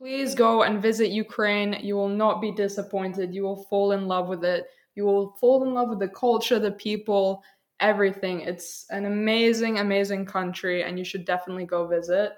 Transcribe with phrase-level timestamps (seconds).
[0.00, 1.76] Please go and visit Ukraine.
[1.82, 3.34] You will not be disappointed.
[3.34, 4.64] You will fall in love with it.
[4.94, 7.44] You will fall in love with the culture, the people,
[7.80, 8.40] everything.
[8.40, 12.32] It's an amazing, amazing country, and you should definitely go visit.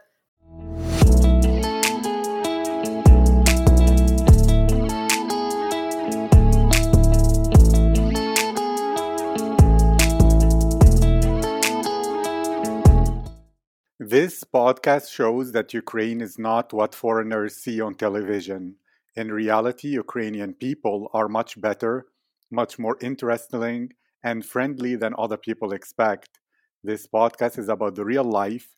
[14.05, 18.75] This podcast shows that Ukraine is not what foreigners see on television.
[19.14, 22.06] In reality, Ukrainian people are much better,
[22.51, 23.92] much more interesting,
[24.25, 26.41] and friendly than other people expect.
[26.83, 28.75] This podcast is about the real life,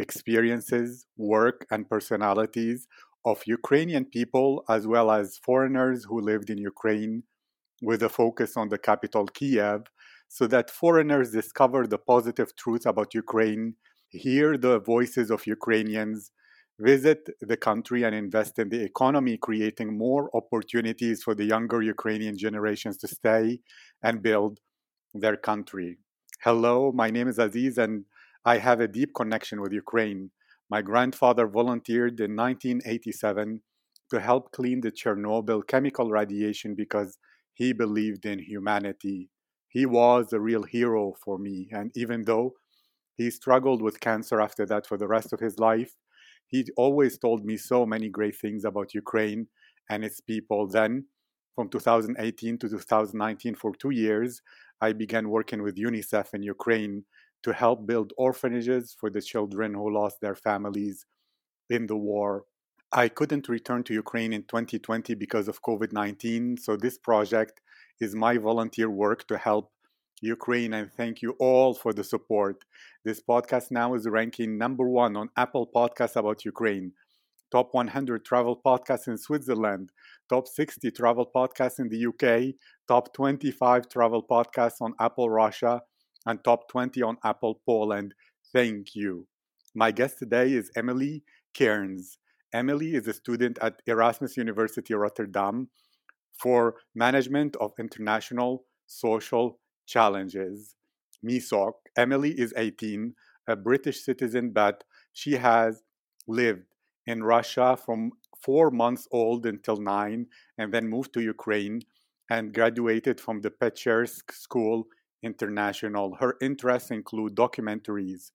[0.00, 2.88] experiences, work, and personalities
[3.24, 7.22] of Ukrainian people as well as foreigners who lived in Ukraine,
[7.80, 9.82] with a focus on the capital, Kiev,
[10.26, 13.76] so that foreigners discover the positive truth about Ukraine
[14.14, 16.30] hear the voices of Ukrainians,
[16.78, 22.36] visit the country and invest in the economy, creating more opportunities for the younger Ukrainian
[22.36, 23.60] generations to stay
[24.02, 24.60] and build
[25.12, 25.98] their country.
[26.42, 28.04] Hello, my name is Aziz, and
[28.44, 30.30] I have a deep connection with Ukraine.
[30.70, 33.62] My grandfather volunteered in 1987
[34.10, 37.18] to help clean the Chernobyl chemical radiation because
[37.52, 39.30] he believed in humanity.
[39.68, 42.54] He was a real hero for me, and even though
[43.16, 45.94] he struggled with cancer after that for the rest of his life.
[46.46, 49.48] He always told me so many great things about Ukraine
[49.90, 50.68] and its people.
[50.68, 51.06] Then,
[51.54, 54.42] from 2018 to 2019, for two years,
[54.80, 57.04] I began working with UNICEF in Ukraine
[57.44, 61.06] to help build orphanages for the children who lost their families
[61.70, 62.44] in the war.
[62.92, 67.60] I couldn't return to Ukraine in 2020 because of COVID 19, so this project
[68.00, 69.70] is my volunteer work to help
[70.20, 72.64] Ukraine, and thank you all for the support.
[73.04, 76.92] This podcast now is ranking number one on Apple Podcasts about Ukraine,
[77.50, 79.90] top 100 travel podcasts in Switzerland,
[80.28, 82.54] top 60 travel podcasts in the UK,
[82.88, 85.82] top 25 travel podcasts on Apple Russia,
[86.26, 88.14] and top 20 on Apple Poland.
[88.52, 89.26] Thank you.
[89.74, 92.18] My guest today is Emily Cairns.
[92.52, 95.68] Emily is a student at Erasmus University Rotterdam
[96.38, 100.74] for Management of International Social challenges.
[101.24, 103.14] Misok, Emily is 18,
[103.46, 105.82] a British citizen, but she has
[106.26, 106.64] lived
[107.06, 110.26] in Russia from four months old until nine,
[110.58, 111.82] and then moved to Ukraine
[112.30, 114.86] and graduated from the Pechersk School
[115.22, 116.16] International.
[116.16, 118.32] Her interests include documentaries,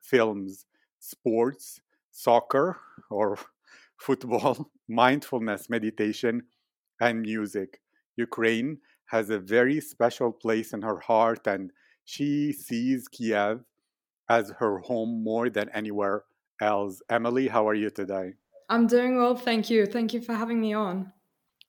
[0.00, 0.66] films,
[0.98, 2.78] sports, soccer
[3.10, 3.38] or
[3.96, 6.42] football, mindfulness, meditation,
[7.00, 7.80] and music.
[8.16, 11.70] Ukraine has a very special place in her heart, and
[12.04, 13.64] she sees Kiev
[14.28, 16.24] as her home more than anywhere
[16.60, 17.00] else.
[17.08, 18.34] Emily, how are you today?
[18.68, 19.86] I'm doing well, thank you.
[19.86, 21.12] Thank you for having me on.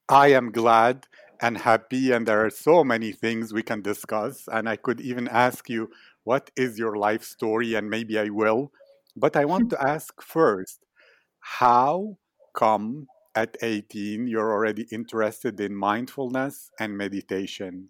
[0.09, 1.07] I am glad
[1.41, 4.49] and happy, and there are so many things we can discuss.
[4.51, 5.89] And I could even ask you,
[6.25, 7.75] what is your life story?
[7.75, 8.71] And maybe I will.
[9.15, 10.85] But I want to ask first,
[11.39, 12.17] how
[12.53, 13.07] come
[13.39, 17.89] at 18 you're already interested in mindfulness and meditation?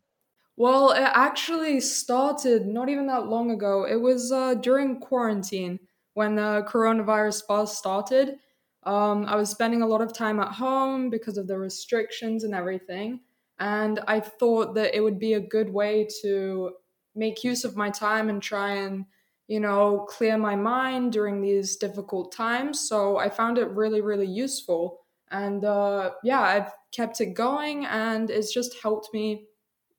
[0.58, 3.86] Well, it actually started not even that long ago.
[3.86, 5.80] It was uh, during quarantine
[6.14, 8.36] when the coronavirus first started.
[8.84, 12.54] Um, I was spending a lot of time at home because of the restrictions and
[12.54, 13.22] everything.
[13.58, 16.74] And I thought that it would be a good way to
[17.16, 19.06] make use of my time and try and,
[19.48, 22.88] you know, clear my mind during these difficult times.
[22.88, 24.99] So I found it really, really useful
[25.32, 29.46] and uh, yeah i've kept it going and it's just helped me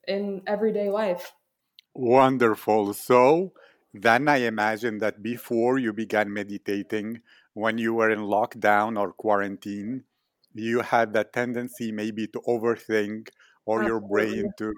[0.08, 1.32] in everyday life.
[1.94, 2.94] Wonderful.
[2.94, 3.52] So
[3.92, 7.20] then i imagine that before you began meditating
[7.54, 10.04] when you were in lockdown or quarantine
[10.54, 13.30] you had that tendency maybe to overthink
[13.66, 13.88] or Absolutely.
[13.90, 14.72] your brain to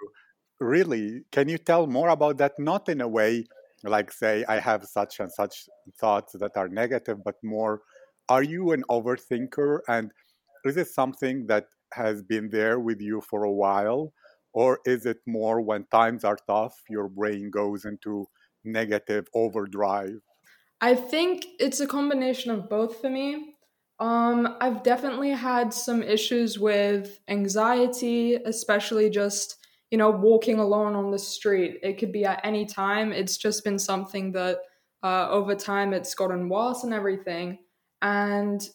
[0.61, 2.59] really can you tell more about that?
[2.59, 3.45] Not in a way
[3.85, 7.83] like say i have such and such thoughts that are negative but more
[8.29, 9.81] are you an overthinker?
[9.89, 10.13] And
[10.65, 14.13] is it something that has been there with you for a while?
[14.53, 18.29] Or is it more when times are tough your brain goes into
[18.65, 20.21] negative overdrive?
[20.81, 23.57] I think it's a combination of both for me.
[24.01, 31.11] Um, i've definitely had some issues with anxiety especially just you know walking alone on
[31.11, 31.79] the street.
[31.83, 33.13] It could be at any time.
[33.13, 34.59] It's just been something that
[35.03, 37.59] uh, over time it's gotten worse and everything.
[38.01, 38.67] And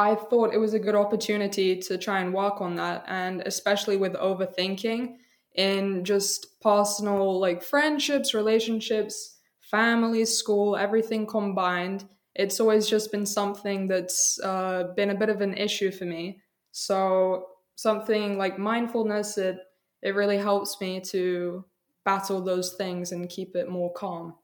[0.00, 3.04] I thought it was a good opportunity to try and work on that.
[3.06, 5.18] And especially with overthinking
[5.54, 13.88] in just personal, like friendships, relationships, family, school, everything combined, it's always just been something
[13.88, 16.42] that's uh, been a bit of an issue for me.
[16.72, 17.46] So
[17.76, 19.58] something like mindfulness, it
[20.02, 21.64] it really helps me to
[22.04, 24.36] battle those things and keep it more calm.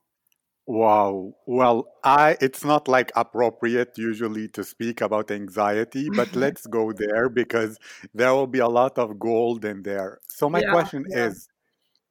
[0.66, 1.34] Wow.
[1.46, 7.28] Well, I it's not like appropriate usually to speak about anxiety, but let's go there
[7.28, 7.78] because
[8.14, 10.18] there will be a lot of gold in there.
[10.28, 11.26] So my yeah, question yeah.
[11.26, 11.48] is,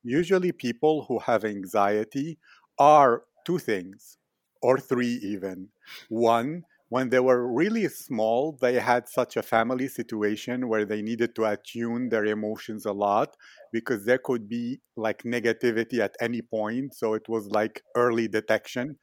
[0.04, 2.38] usually people who have anxiety
[2.80, 4.18] are two things
[4.62, 5.70] or three even.
[6.10, 11.36] One, when they were really small, they had such a family situation where they needed
[11.36, 13.36] to attune their emotions a lot
[13.72, 16.94] because there could be like negativity at any point.
[16.94, 18.98] So it was like early detection.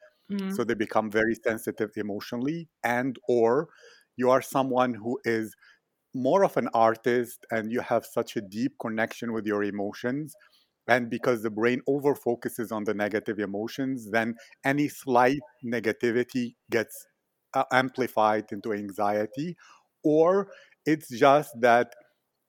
[0.47, 0.63] So Mhm.
[0.63, 2.69] they become very sensitive emotionally.
[2.83, 3.69] And or
[4.15, 5.55] you are someone who is
[6.13, 10.35] more of an artist and you have such a deep connection with your emotions
[10.87, 17.07] and because the brain over focuses on the negative emotions then any slight negativity gets
[17.71, 19.55] amplified into anxiety
[20.03, 20.49] or
[20.85, 21.93] it's just that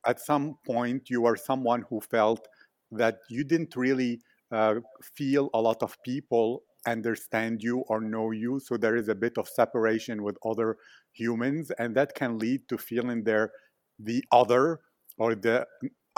[0.06, 2.46] at some point you are someone who felt
[2.90, 4.20] that you didn't really
[4.52, 9.14] uh, feel a lot of people understand you or know you so there is a
[9.14, 10.76] bit of separation with other
[11.12, 13.50] humans and that can lead to feeling there
[13.98, 14.80] the other
[15.18, 15.66] or the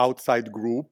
[0.00, 0.86] outside group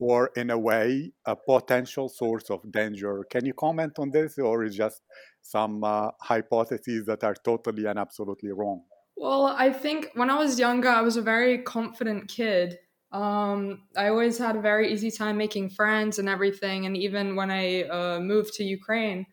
[0.00, 4.64] or in a way a potential source of danger can you comment on this or
[4.64, 5.02] is just
[5.42, 8.82] some uh, hypotheses that are totally and absolutely wrong
[9.16, 12.78] Well, I think when I was younger, I was a very confident kid.
[13.12, 17.50] Um, I always had a very easy time making friends and everything, and even when
[17.50, 19.26] I uh, moved to Ukraine,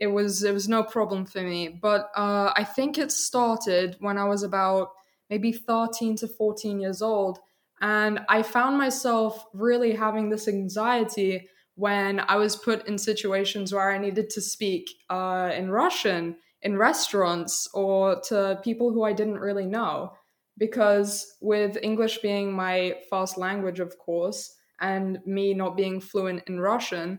[0.00, 1.68] it was it was no problem for me.
[1.68, 4.90] But uh, I think it started when I was about
[5.28, 7.40] maybe thirteen to fourteen years old,
[7.84, 13.90] and I found myself really having this anxiety when I was put in situations where
[13.90, 19.38] I needed to speak uh, in Russian in restaurants or to people who I didn't
[19.38, 20.14] really know.
[20.56, 26.60] Because with English being my first language, of course, and me not being fluent in
[26.60, 27.18] Russian,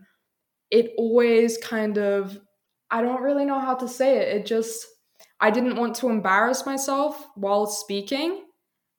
[0.72, 2.40] it always kind of,
[2.90, 4.36] I don't really know how to say it.
[4.36, 4.84] It just,
[5.40, 8.45] I didn't want to embarrass myself while speaking.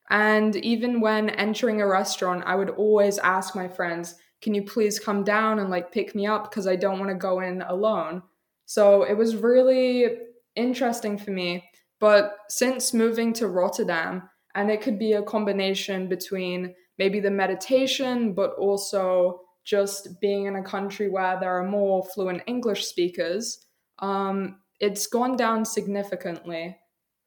[0.09, 4.99] And even when entering a restaurant, I would always ask my friends, can you please
[4.99, 8.21] come down and like pick me up because I don't want to go in alone.
[8.65, 10.17] So it was really
[10.55, 11.69] interesting for me.
[11.99, 18.33] But since moving to Rotterdam, and it could be a combination between maybe the meditation,
[18.33, 23.65] but also just being in a country where there are more fluent English speakers,
[23.99, 26.77] um, it's gone down significantly.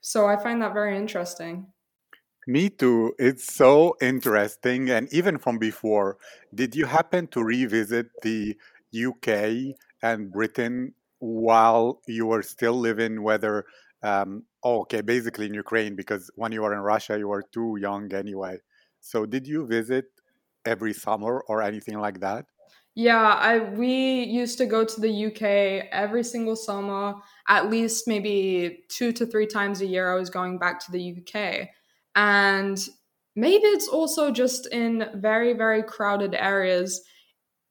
[0.01, 1.67] So I find that very interesting.
[2.47, 3.15] Me too.
[3.19, 4.91] It's so interesting.
[4.91, 6.17] And even from before,
[6.55, 8.57] did you happen to revisit the
[8.95, 13.67] UK and Britain while you were still living, whether,
[14.03, 17.77] um, oh, okay, basically in Ukraine, because when you were in Russia, you were too
[17.79, 18.59] young anyway.
[19.01, 20.07] So did you visit
[20.65, 22.47] every summer or anything like that?
[22.95, 27.15] Yeah, I we used to go to the UK every single summer,
[27.47, 30.13] at least maybe two to three times a year.
[30.13, 31.69] I was going back to the UK.
[32.15, 32.79] And
[33.37, 37.03] maybe it's also just in very, very crowded areas.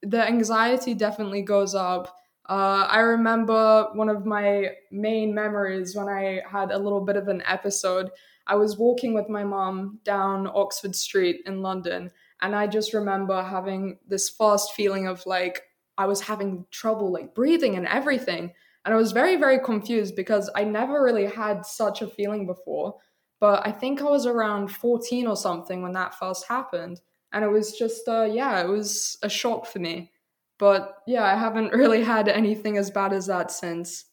[0.02, 2.16] The anxiety definitely goes up.
[2.48, 7.28] Uh, I remember one of my main memories when I had a little bit of
[7.28, 8.10] an episode.
[8.48, 12.10] I was walking with my mom down Oxford Street in London,
[12.42, 15.62] and I just remember having this fast feeling of like
[16.00, 18.54] I was having trouble like breathing and everything.
[18.86, 22.96] And I was very, very confused because I never really had such a feeling before.
[23.40, 27.02] But I think I was around 14 or something when that first happened.
[27.32, 30.12] And it was just, uh, yeah, it was a shock for me.
[30.58, 34.06] But yeah, I haven't really had anything as bad as that since.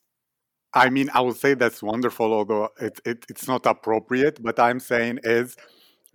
[0.74, 4.42] I mean, I would say that's wonderful, although it, it, it's not appropriate.
[4.42, 5.56] But I'm saying is,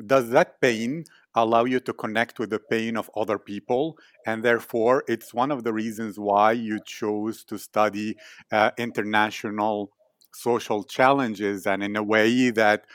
[0.06, 3.98] does that pain allow you to connect with the pain of other people?
[4.26, 8.16] And therefore, it's one of the reasons why you chose to study
[8.52, 9.92] uh, international
[10.34, 12.86] social challenges and in a way that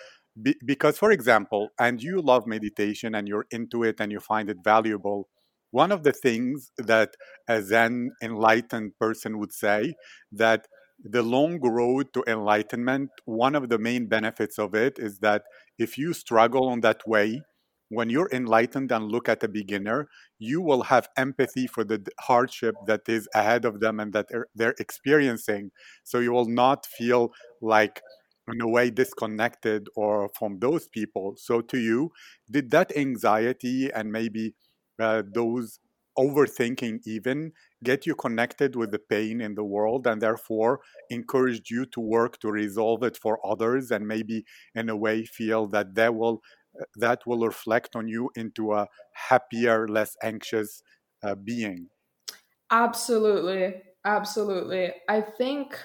[0.41, 4.51] be, because for example and you love meditation and you're into it and you find
[4.51, 5.29] it valuable
[5.71, 7.15] one of the things that
[7.49, 9.95] a zen enlightened person would say
[10.33, 10.67] that
[11.03, 15.43] the long road to enlightenment one of the main benefits of it is that
[15.79, 17.43] if you struggle on that way
[17.89, 22.75] when you're enlightened and look at a beginner you will have empathy for the hardship
[22.87, 25.71] that is ahead of them and that they're, they're experiencing.
[26.05, 28.03] So you will not feel like
[28.53, 31.35] in a way disconnected or from those people.
[31.37, 32.13] So to you
[32.51, 34.55] did that anxiety and maybe
[35.01, 35.81] uh, those
[36.19, 37.53] overthinking even
[37.85, 42.39] get you connected with the pain in the world and therefore encouraged you to work
[42.39, 44.43] to resolve it for others and maybe
[44.75, 46.41] in a way feel that they will
[46.97, 50.83] that will reflect on you into a happier less anxious
[51.23, 51.89] uh, being.
[52.71, 53.83] Absolutely.
[54.05, 54.93] Absolutely.
[55.09, 55.79] I think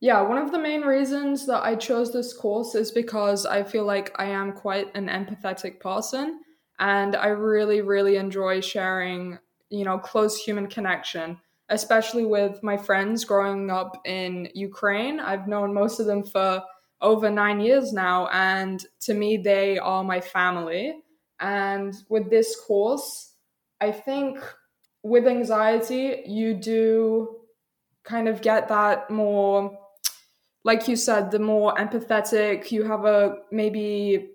[0.00, 3.84] yeah one of the main reasons that i chose this course is because i feel
[3.84, 6.40] like i am quite an empathetic person
[6.78, 9.36] and i really really enjoy sharing
[9.70, 11.36] you know close human connection
[11.68, 15.20] especially with my friends growing up in ukraine.
[15.20, 16.62] I've known most of them for
[17.00, 20.94] over nine years now and to me they are my family
[21.40, 23.34] and with this course
[23.80, 24.38] i think
[25.02, 27.36] with anxiety you do
[28.02, 29.78] kind of get that more
[30.64, 34.30] like you said the more empathetic you have a maybe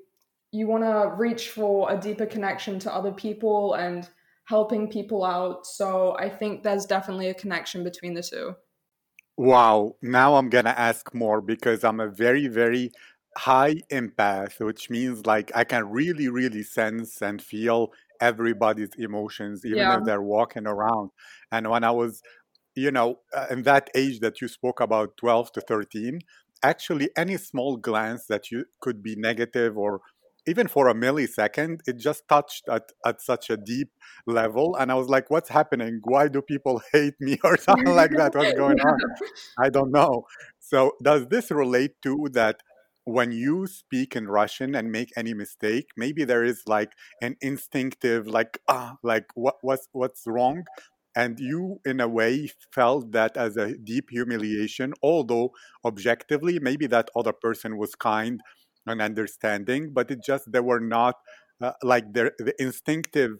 [0.51, 4.07] you want to reach for a deeper connection to other people and
[4.45, 5.65] helping people out.
[5.65, 8.55] So I think there's definitely a connection between the two.
[9.37, 9.95] Wow.
[10.01, 12.91] Now I'm going to ask more because I'm a very, very
[13.37, 19.79] high empath, which means like I can really, really sense and feel everybody's emotions, even
[19.79, 19.97] yeah.
[19.97, 21.09] if they're walking around.
[21.51, 22.21] And when I was,
[22.75, 26.19] you know, uh, in that age that you spoke about, 12 to 13,
[26.63, 30.01] actually any small glance that you could be negative or
[30.47, 33.89] even for a millisecond, it just touched at, at such a deep
[34.27, 34.75] level.
[34.75, 36.01] And I was like, what's happening?
[36.03, 38.35] Why do people hate me or something like that?
[38.35, 38.99] What's going on?
[39.59, 40.25] I don't know.
[40.59, 42.57] So, does this relate to that?
[43.05, 48.27] When you speak in Russian and make any mistake, maybe there is like an instinctive,
[48.27, 50.63] like ah, like what what's what's wrong,
[51.15, 55.51] and you in a way felt that as a deep humiliation although
[55.85, 58.41] objectively maybe that other person was kind
[58.87, 61.15] and understanding, but it just they were not
[61.61, 63.31] uh, like the the instinctive.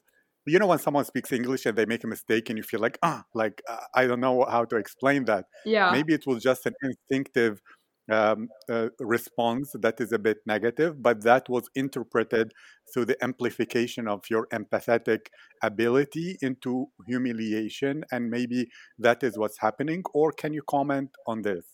[0.45, 2.97] You know, when someone speaks English and they make a mistake, and you feel like
[3.03, 5.45] ah, like uh, I don't know how to explain that.
[5.63, 7.61] Yeah, maybe it was just an instinctive
[8.11, 12.51] um, uh, response that is a bit negative, but that was interpreted
[12.93, 15.27] through the amplification of your empathetic
[15.61, 18.67] ability into humiliation, and maybe
[18.99, 20.03] that is what's happening.
[20.13, 21.65] Or can you comment on this?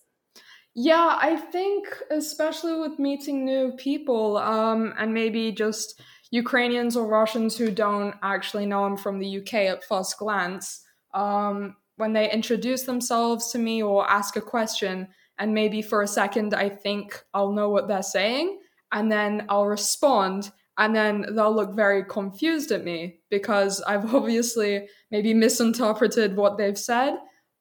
[0.81, 5.99] Yeah, I think especially with meeting new people, um, and maybe just
[6.31, 11.75] Ukrainians or Russians who don't actually know I'm from the UK at first glance, um,
[11.97, 16.53] when they introduce themselves to me or ask a question, and maybe for a second
[16.53, 18.61] I think I'll know what they're saying,
[18.93, 24.87] and then I'll respond, and then they'll look very confused at me because I've obviously
[25.11, 27.17] maybe misinterpreted what they've said.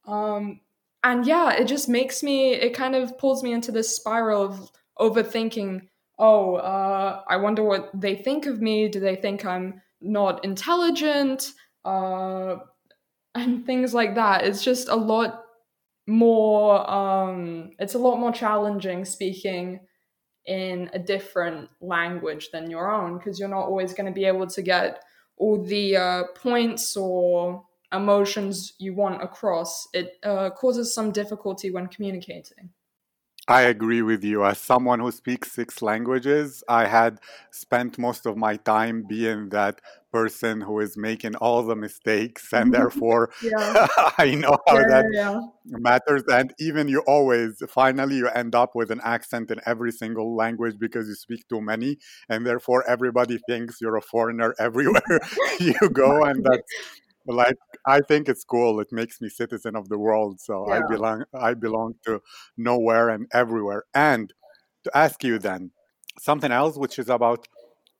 [0.06, 0.60] Um,
[1.04, 4.70] and yeah, it just makes me, it kind of pulls me into this spiral of
[4.98, 5.82] overthinking.
[6.18, 8.88] Oh, uh, I wonder what they think of me.
[8.88, 11.52] Do they think I'm not intelligent?
[11.84, 12.56] Uh,
[13.34, 14.44] and things like that.
[14.44, 15.42] It's just a lot
[16.06, 19.80] more, um, it's a lot more challenging speaking
[20.46, 24.46] in a different language than your own because you're not always going to be able
[24.46, 25.04] to get
[25.36, 31.86] all the uh, points or emotions you want across, it uh, causes some difficulty when
[31.86, 32.70] communicating.
[33.48, 34.44] I agree with you.
[34.44, 37.18] As someone who speaks six languages, I had
[37.50, 39.80] spent most of my time being that
[40.12, 43.30] person who is making all the mistakes, and therefore
[44.18, 45.40] I know how yeah, that yeah.
[45.64, 46.24] matters.
[46.28, 50.76] And even you always, finally, you end up with an accent in every single language
[50.78, 51.96] because you speak too many,
[52.28, 55.20] and therefore everybody thinks you're a foreigner everywhere
[55.58, 56.70] you go, and that's
[57.28, 57.56] like
[57.86, 58.80] I think it's cool.
[58.80, 60.40] It makes me citizen of the world.
[60.40, 60.76] So yeah.
[60.76, 62.20] I belong I belong to
[62.56, 63.84] nowhere and everywhere.
[63.94, 64.32] And
[64.84, 65.72] to ask you then
[66.18, 67.46] something else which is about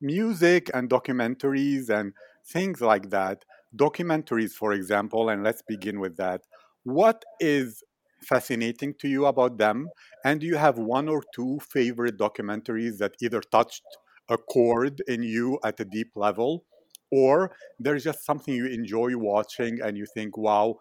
[0.00, 2.12] music and documentaries and
[2.46, 3.44] things like that.
[3.76, 6.42] Documentaries, for example, and let's begin with that.
[6.84, 7.82] What is
[8.22, 9.88] fascinating to you about them?
[10.24, 13.84] And do you have one or two favorite documentaries that either touched
[14.28, 16.64] a chord in you at a deep level
[17.10, 20.78] or there's just something you enjoy watching and you think, wow,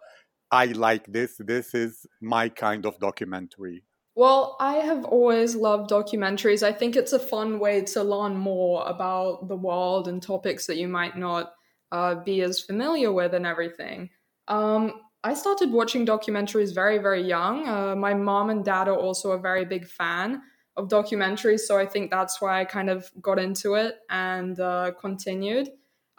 [0.50, 1.36] I like this.
[1.38, 3.84] This is my kind of documentary.
[4.14, 6.64] Well, I have always loved documentaries.
[6.64, 10.76] I think it's a fun way to learn more about the world and topics that
[10.76, 11.54] you might not
[11.92, 14.10] uh, be as familiar with and everything.
[14.48, 17.68] Um, I started watching documentaries very, very young.
[17.68, 20.42] Uh, my mom and dad are also a very big fan
[20.76, 24.92] of documentaries, so I think that's why I kind of got into it and uh,
[25.00, 25.70] continued.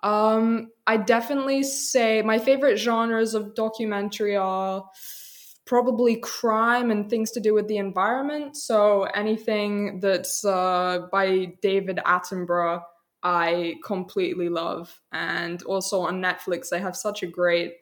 [0.03, 4.85] Um, I definitely say my favorite genres of documentary are
[5.65, 8.57] probably crime and things to do with the environment.
[8.57, 12.81] So anything that's uh, by David Attenborough,
[13.21, 14.99] I completely love.
[15.11, 17.73] And also on Netflix, they have such a great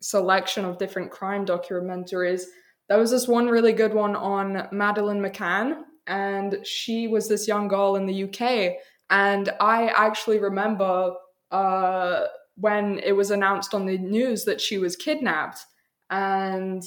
[0.00, 2.44] selection of different crime documentaries.
[2.88, 7.68] There was this one really good one on Madeleine McCann, and she was this young
[7.68, 8.76] girl in the UK.
[9.10, 11.14] And I actually remember
[11.50, 12.24] uh,
[12.56, 15.64] when it was announced on the news that she was kidnapped.
[16.10, 16.82] And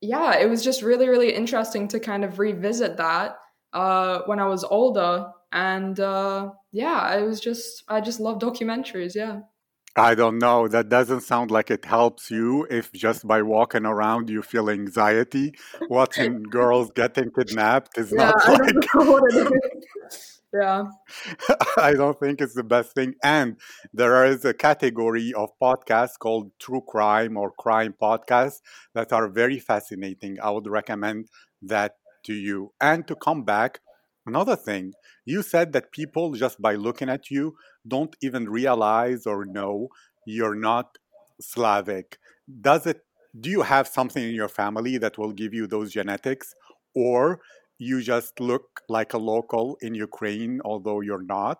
[0.00, 3.38] yeah, it was just really, really interesting to kind of revisit that
[3.72, 5.26] uh, when I was older.
[5.52, 9.14] And uh, yeah, it was just, I just love documentaries.
[9.14, 9.40] Yeah.
[9.96, 10.68] I don't know.
[10.68, 15.54] That doesn't sound like it helps you if just by walking around you feel anxiety.
[15.88, 19.50] Watching girls getting kidnapped is yeah, not I like.
[20.52, 20.84] Yeah.
[21.76, 23.14] I don't think it's the best thing.
[23.22, 23.56] And
[23.92, 28.60] there is a category of podcasts called true crime or crime podcasts
[28.94, 30.38] that are very fascinating.
[30.42, 31.28] I would recommend
[31.62, 32.72] that to you.
[32.80, 33.80] And to come back,
[34.26, 37.54] another thing, you said that people just by looking at you
[37.86, 39.88] don't even realize or know
[40.26, 40.98] you're not
[41.40, 42.18] Slavic.
[42.60, 43.02] Does it
[43.40, 46.54] do you have something in your family that will give you those genetics
[46.94, 47.40] or
[47.80, 51.58] you just look like a local in Ukraine although you're not?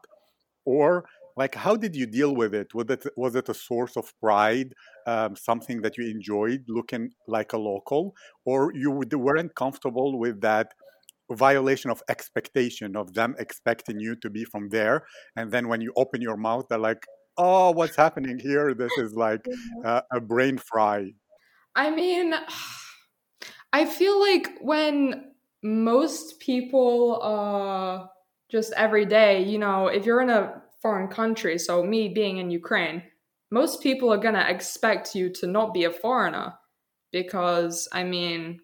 [0.67, 2.75] Or like how did you deal with it?
[2.75, 4.75] Was it was it a source of pride,
[5.07, 10.69] um, something that you enjoyed looking like a local, or you weren't comfortable with that
[11.33, 15.07] violation of expectation of them expecting you to be from there?
[15.37, 17.07] And then when you open your mouth they're like
[17.39, 18.75] oh what's happening here?
[18.75, 19.45] This is like
[19.85, 21.13] uh, a brain fry.
[21.75, 22.35] I mean,
[23.73, 25.31] I feel like when
[25.63, 28.07] most people, uh,
[28.51, 32.51] just every day, you know, if you're in a foreign country, so me being in
[32.51, 33.03] Ukraine,
[33.51, 36.55] most people are gonna expect you to not be a foreigner
[37.13, 38.61] because, I mean,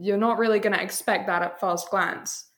[0.00, 2.50] you're not really gonna expect that at first glance.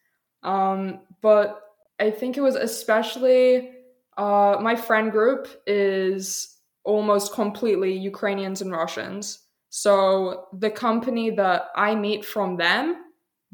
[0.43, 1.61] Um, but
[2.01, 3.71] I think it was especially
[4.17, 9.41] uh, my friend group is almost completely Ukrainians and Russians.
[9.71, 13.04] So the company that I meet from them,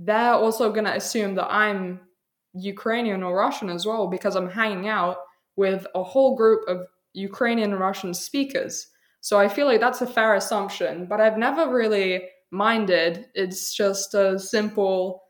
[0.00, 2.00] they're also gonna assume that I'm
[2.54, 5.19] Ukrainian or Russian as well because I'm hanging out
[5.57, 8.88] with a whole group of Ukrainian and Russian speakers.
[9.21, 13.26] So I feel like that's a fair assumption, but I've never really minded.
[13.34, 15.23] It's just a simple,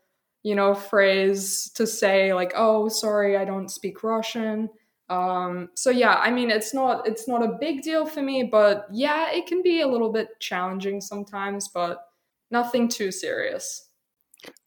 [0.43, 4.69] you know, phrase to say like, "Oh, sorry, I don't speak Russian."
[5.09, 8.87] Um, so yeah, I mean, it's not it's not a big deal for me, but
[8.91, 11.99] yeah, it can be a little bit challenging sometimes, but
[12.49, 13.90] nothing too serious.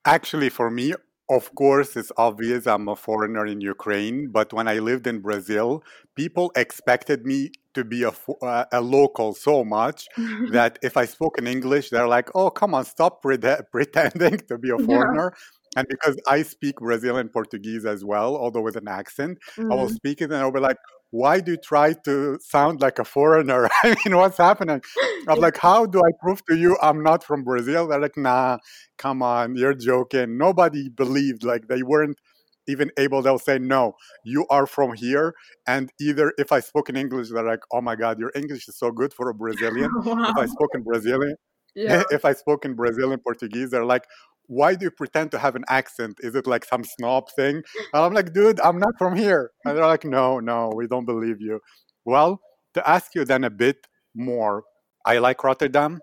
[0.07, 0.95] Actually, for me,
[1.31, 5.83] of course, it's obvious I'm a foreigner in Ukraine, but when I lived in Brazil,
[6.15, 8.13] people expected me to be a,
[8.43, 10.07] uh, a local so much
[10.53, 14.59] that if I spoke in English, they're like, oh, come on, stop prete- pretending to
[14.59, 14.85] be a yeah.
[14.87, 15.33] foreigner.
[15.77, 19.39] And because I speak Brazilian Portuguese as well, although with an accent,
[19.71, 19.95] I will Mm.
[19.97, 20.77] speak it and I'll be like,
[21.11, 23.69] why do you try to sound like a foreigner?
[23.85, 24.83] I mean, what's happening?
[25.29, 27.87] I'm like, how do I prove to you I'm not from Brazil?
[27.87, 28.59] They're like, nah,
[28.99, 30.37] come on, you're joking.
[30.39, 32.19] Nobody believed, like, they weren't
[32.67, 35.35] even able, they'll say, no, you are from here.
[35.67, 38.77] And either if I spoke in English, they're like, oh my God, your English is
[38.79, 39.91] so good for a Brazilian.
[40.29, 41.37] If I spoke in Brazilian,
[41.75, 42.03] Yeah.
[42.11, 44.05] if I spoke in Brazilian Portuguese, they're like,
[44.47, 46.19] why do you pretend to have an accent?
[46.21, 47.57] Is it like some snob thing?
[47.93, 49.51] And I'm like, dude, I'm not from here.
[49.65, 51.61] And they're like, no, no, we don't believe you.
[52.05, 52.41] Well,
[52.75, 54.65] to ask you then a bit more,
[55.07, 56.01] I like Rotterdam,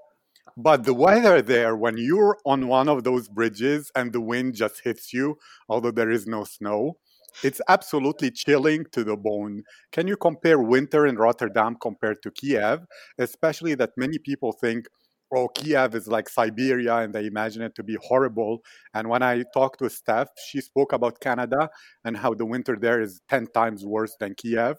[0.57, 4.81] but the weather there, when you're on one of those bridges and the wind just
[4.83, 5.37] hits you,
[5.69, 6.97] although there is no snow,
[7.43, 9.63] it's absolutely chilling to the bone.
[9.91, 12.85] Can you compare winter in Rotterdam compared to Kiev?
[13.17, 14.87] Especially that many people think,
[15.33, 18.59] oh, Kiev is like Siberia and they imagine it to be horrible.
[18.93, 21.69] And when I talked to Steph, she spoke about Canada
[22.03, 24.77] and how the winter there is 10 times worse than Kiev.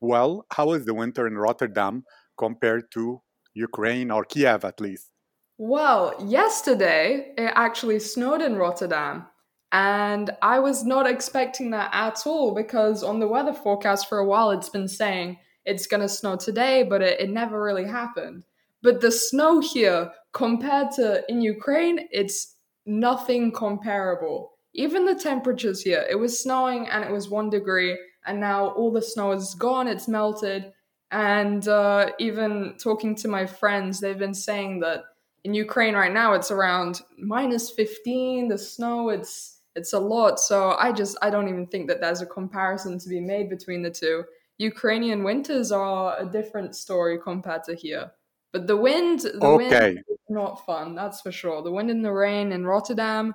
[0.00, 2.04] Well, how is the winter in Rotterdam
[2.36, 3.22] compared to
[3.54, 5.10] Ukraine or Kiev at least?
[5.58, 9.26] Well, yesterday it actually snowed in Rotterdam,
[9.72, 14.26] and I was not expecting that at all because on the weather forecast for a
[14.26, 18.44] while it's been saying it's gonna snow today, but it, it never really happened.
[18.86, 22.54] But the snow here, compared to in Ukraine, it's
[22.86, 24.52] nothing comparable.
[24.74, 28.92] Even the temperatures here, it was snowing and it was one degree, and now all
[28.92, 30.72] the snow is gone, it's melted.
[31.10, 35.02] And uh, even talking to my friends, they've been saying that
[35.42, 40.76] in Ukraine right now it's around minus 15 the snow it's it's a lot so
[40.78, 43.90] I just I don't even think that there's a comparison to be made between the
[43.90, 44.24] two
[44.58, 48.10] Ukrainian winters are a different story compared to here
[48.52, 52.12] but the wind the wind is not fun that's for sure the wind and the
[52.12, 53.34] rain in Rotterdam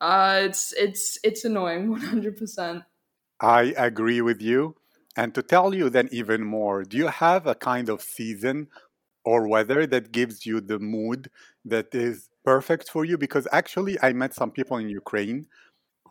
[0.00, 2.84] uh it's it's it's annoying 100%
[3.40, 4.76] I agree with you.
[5.16, 8.68] And to tell you then even more, do you have a kind of season
[9.24, 11.30] or weather that gives you the mood
[11.64, 13.18] that is perfect for you?
[13.18, 15.46] Because actually, I met some people in Ukraine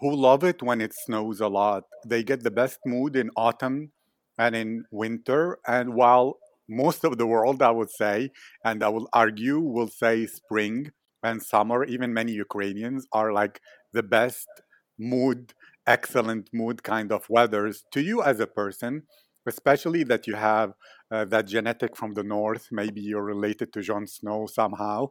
[0.02, 1.84] who love it when it snows a lot.
[2.06, 3.92] They get the best mood in autumn
[4.38, 5.60] and in winter.
[5.68, 8.32] And while most of the world, I would say,
[8.64, 10.92] and I will argue, will say spring
[11.24, 13.60] and summer, even many Ukrainians are like
[13.94, 14.48] the best
[14.98, 15.54] mood,
[15.88, 19.04] excellent mood kind of weathers to you as a person,
[19.48, 20.74] especially that you have
[21.12, 22.68] uh, that genetic from the north.
[22.72, 25.10] Maybe you're related to Jon Snow somehow.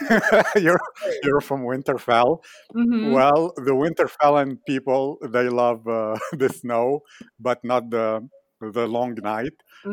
[0.56, 0.80] you're
[1.22, 2.38] you're from Winterfell.
[2.74, 3.12] Mm-hmm.
[3.12, 7.00] Well, the Winterfellan people they love uh, the snow,
[7.40, 8.28] but not the
[8.70, 9.54] the long night.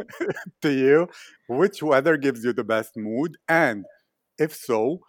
[0.00, 0.30] Mm-hmm.
[0.62, 1.08] To you,
[1.48, 3.36] which weather gives you the best mood?
[3.46, 3.84] And
[4.38, 5.00] if so,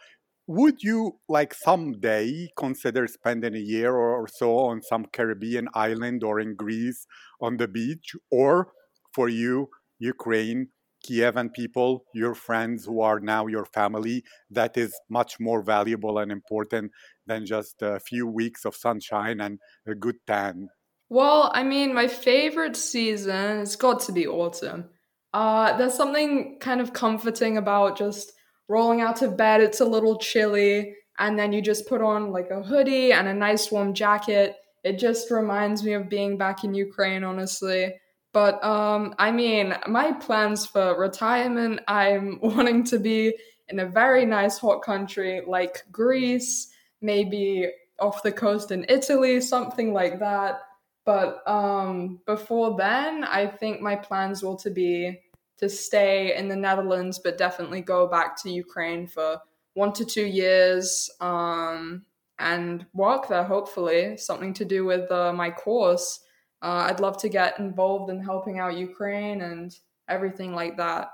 [0.47, 6.39] would you like someday consider spending a year or so on some Caribbean island or
[6.39, 7.07] in Greece
[7.39, 8.13] on the beach?
[8.29, 8.73] Or
[9.13, 10.67] for you, Ukraine,
[11.05, 16.31] Kievan people, your friends who are now your family, that is much more valuable and
[16.31, 16.91] important
[17.25, 20.67] than just a few weeks of sunshine and a good tan?
[21.13, 24.89] Well, I mean, my favorite season has got to be autumn.
[25.31, 28.31] Uh, there's something kind of comforting about just
[28.67, 29.61] rolling out of bed.
[29.61, 33.33] It's a little chilly, and then you just put on like a hoodie and a
[33.35, 34.55] nice warm jacket.
[34.83, 37.93] It just reminds me of being back in Ukraine, honestly.
[38.31, 43.37] But um, I mean, my plans for retirement, I'm wanting to be
[43.69, 46.69] in a very nice hot country like Greece,
[47.01, 50.61] maybe off the coast in Italy, something like that
[51.05, 55.19] but um, before then, I think my plans will to be
[55.57, 59.39] to stay in the Netherlands, but definitely go back to Ukraine for
[59.73, 62.05] one to two years um,
[62.39, 63.43] and work there.
[63.43, 66.21] Hopefully, something to do with uh, my course.
[66.61, 69.75] Uh, I'd love to get involved in helping out Ukraine and
[70.07, 71.09] everything like that.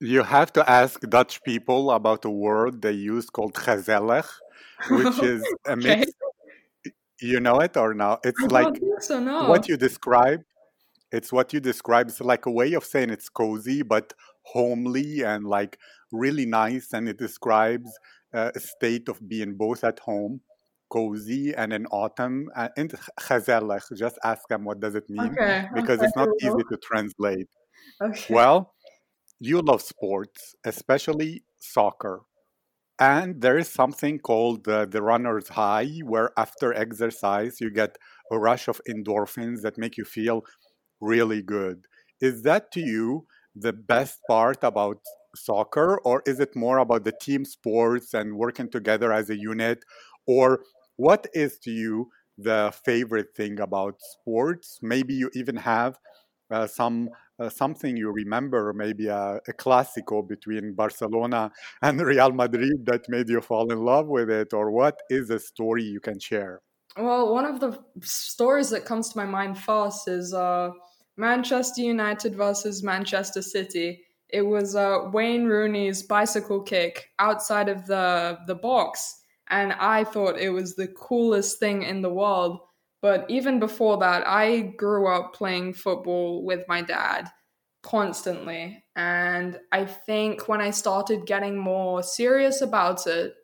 [0.00, 4.28] You have to ask Dutch people about a word they use called gezellig,
[4.90, 6.10] which is a mix
[7.22, 8.20] you know it or not?
[8.24, 10.40] It's I like so, what you describe.
[11.10, 12.08] It's what you describe.
[12.08, 15.78] It's like a way of saying it's cozy, but homely and like
[16.10, 16.92] really nice.
[16.92, 17.90] And it describes
[18.34, 20.40] uh, a state of being both at home,
[20.90, 22.48] cozy, and in autumn.
[22.56, 26.28] Uh, and gezellig, just ask them what does it mean Okay, because okay, it's not
[26.40, 27.48] easy to translate.
[28.00, 28.32] Okay.
[28.32, 28.74] Well,
[29.38, 32.22] you love sports, especially soccer.
[32.98, 37.96] And there is something called uh, the runner's high, where after exercise you get
[38.30, 40.44] a rush of endorphins that make you feel
[41.00, 41.86] really good.
[42.20, 43.26] Is that to you
[43.56, 44.98] the best part about
[45.36, 49.84] soccer, or is it more about the team sports and working together as a unit?
[50.26, 50.60] Or
[50.96, 54.78] what is to you the favorite thing about sports?
[54.82, 55.98] Maybe you even have
[56.50, 57.10] uh, some
[57.42, 61.50] uh, something you remember, maybe a, a between Barcelona
[61.82, 65.38] and Real Madrid that made you fall in love with it, or what is a
[65.38, 66.60] story you can share?
[66.96, 70.70] Well, one of the stories that comes to my mind first is uh,
[71.16, 74.04] Manchester United versus Manchester City.
[74.28, 80.38] It was uh, Wayne Rooney's bicycle kick outside of the the box, and I thought
[80.38, 82.60] it was the coolest thing in the world.
[83.02, 87.28] But even before that, I grew up playing football with my dad
[87.82, 93.34] constantly, and I think when I started getting more serious about it,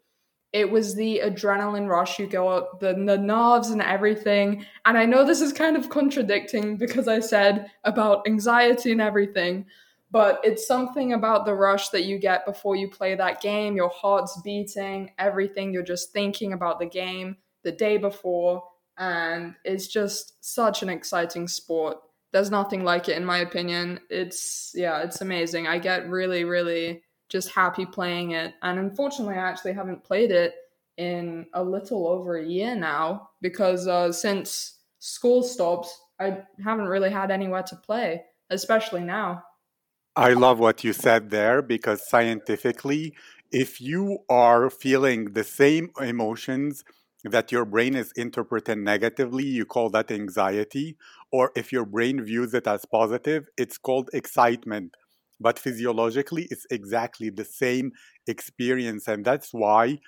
[0.53, 4.65] it was the adrenaline rush you got, the, the nerves and everything.
[4.87, 9.67] And I know this is kind of contradicting because I said about anxiety and everything,
[10.11, 13.77] but it's something about the rush that you get before you play that game.
[13.77, 15.73] Your heart's beating, everything.
[15.73, 18.63] You're just thinking about the game the day before.
[18.99, 21.99] And it's just such an exciting sport.
[22.33, 24.01] There's nothing like it, in my opinion.
[24.11, 25.67] It's, yeah, it's amazing.
[25.67, 28.55] I get really, really just happy playing it.
[28.63, 30.55] And unfortunately, I actually haven't played it
[30.97, 37.11] in a little over a year now because uh, since school stops, I haven't really
[37.11, 39.45] had anywhere to play, especially now.
[40.17, 43.15] I love what you said there because scientifically,
[43.53, 46.83] if you are feeling the same emotions
[47.29, 50.97] that your brain is interpreting negatively, you call that anxiety.
[51.31, 54.95] Or if your brain views it as positive, it's called excitement.
[55.41, 57.93] But physiologically, it's exactly the same
[58.27, 59.07] experience.
[59.07, 59.99] And that's why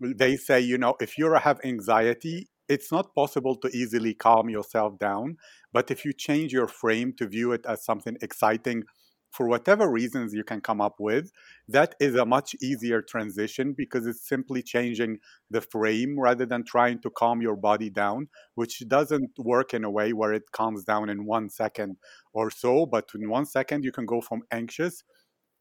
[0.00, 4.98] they say, you know, if you have anxiety, it's not possible to easily calm yourself
[4.98, 5.36] down.
[5.72, 8.84] But if you change your frame to view it as something exciting
[9.30, 11.30] for whatever reasons you can come up with,
[11.68, 15.18] that is a much easier transition because it's simply changing
[15.50, 19.90] the frame rather than trying to calm your body down, which doesn't work in a
[19.90, 21.96] way where it calms down in one second
[22.32, 22.86] or so.
[22.86, 25.02] But in one second, you can go from anxious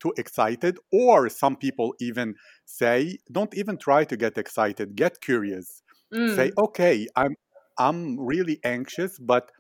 [0.02, 5.82] to excited, or some people even say, don't even try to get excited, get curious.
[6.14, 6.36] Mm.
[6.36, 7.36] Say, okay, I'm
[7.78, 9.52] I'm really anxious, but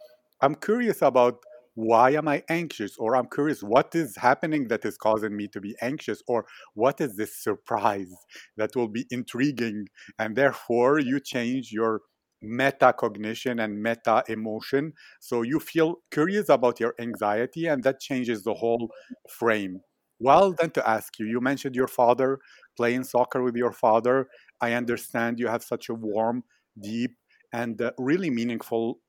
[0.41, 1.43] I'm curious about
[1.75, 2.97] why am I anxious?
[2.97, 6.23] Or I'm curious what is happening that is causing me to be anxious?
[6.27, 8.13] Or what is this surprise
[8.57, 9.87] that will be intriguing?
[10.17, 12.01] And therefore, you change your
[12.43, 14.93] metacognition and meta emotion.
[15.19, 18.89] So you feel curious about your anxiety, and that changes the whole
[19.29, 19.81] frame.
[20.19, 22.39] Well, then to ask you, you mentioned your father
[22.77, 24.27] playing soccer with your father.
[24.61, 26.43] I understand you have such a warm,
[26.79, 27.11] deep,
[27.51, 28.99] and uh, really meaningful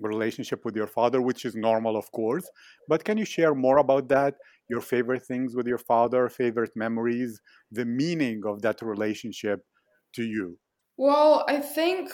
[0.00, 2.48] relationship with your father, which is normal, of course.
[2.88, 4.34] But can you share more about that?
[4.68, 9.64] Your favorite things with your father, favorite memories, the meaning of that relationship
[10.14, 10.58] to you?
[10.96, 12.10] Well, I think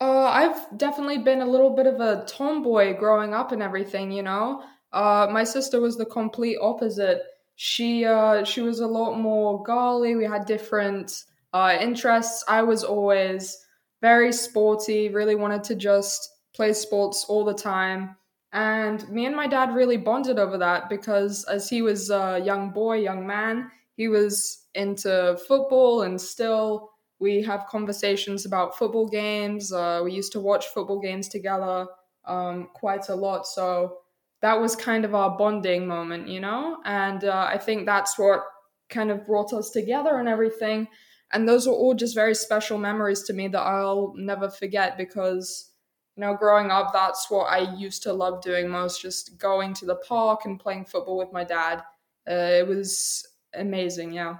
[0.00, 4.22] uh, I've definitely been a little bit of a tomboy growing up and everything, you
[4.22, 4.62] know?
[4.92, 7.22] Uh, my sister was the complete opposite.
[7.56, 10.16] She uh, she was a lot more girly.
[10.16, 12.44] We had different uh, interests.
[12.48, 13.56] I was always
[14.00, 18.16] very sporty, really wanted to just play sports all the time.
[18.52, 22.70] And me and my dad really bonded over that because as he was a young
[22.70, 29.72] boy, young man, he was into football and still we have conversations about football games.
[29.72, 31.86] Uh, we used to watch football games together
[32.24, 33.46] um, quite a lot.
[33.46, 33.98] So
[34.40, 36.78] that was kind of our bonding moment, you know?
[36.84, 38.42] And uh, I think that's what
[38.90, 40.88] kind of brought us together and everything.
[41.32, 45.70] And those were all just very special memories to me that I'll never forget because
[46.16, 49.86] you know, growing up, that's what I used to love doing most, just going to
[49.86, 51.82] the park and playing football with my dad.
[52.28, 54.36] Uh, it was amazing, yeah.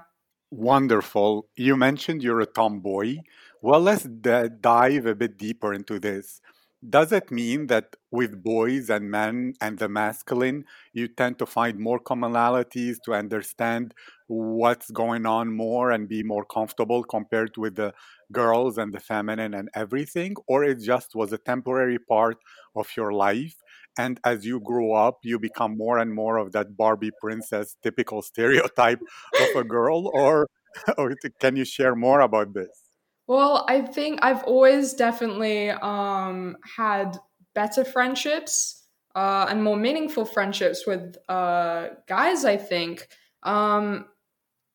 [0.51, 1.47] Wonderful.
[1.55, 3.17] You mentioned you're a tomboy.
[3.61, 6.41] Well, let's d- dive a bit deeper into this.
[6.89, 11.79] Does it mean that with boys and men and the masculine, you tend to find
[11.79, 13.93] more commonalities to understand
[14.27, 17.93] what's going on more and be more comfortable compared with the
[18.33, 20.35] girls and the feminine and everything?
[20.47, 22.37] Or it just was a temporary part
[22.75, 23.55] of your life?
[23.97, 28.21] And as you grow up, you become more and more of that Barbie princess typical
[28.31, 28.99] stereotype
[29.39, 30.09] of a girl?
[30.13, 30.47] Or,
[30.97, 32.82] or can you share more about this?
[33.27, 37.17] Well, I think I've always definitely um, had
[37.55, 38.83] better friendships
[39.15, 42.43] uh, and more meaningful friendships with uh, guys.
[42.45, 43.07] I think
[43.43, 44.05] um,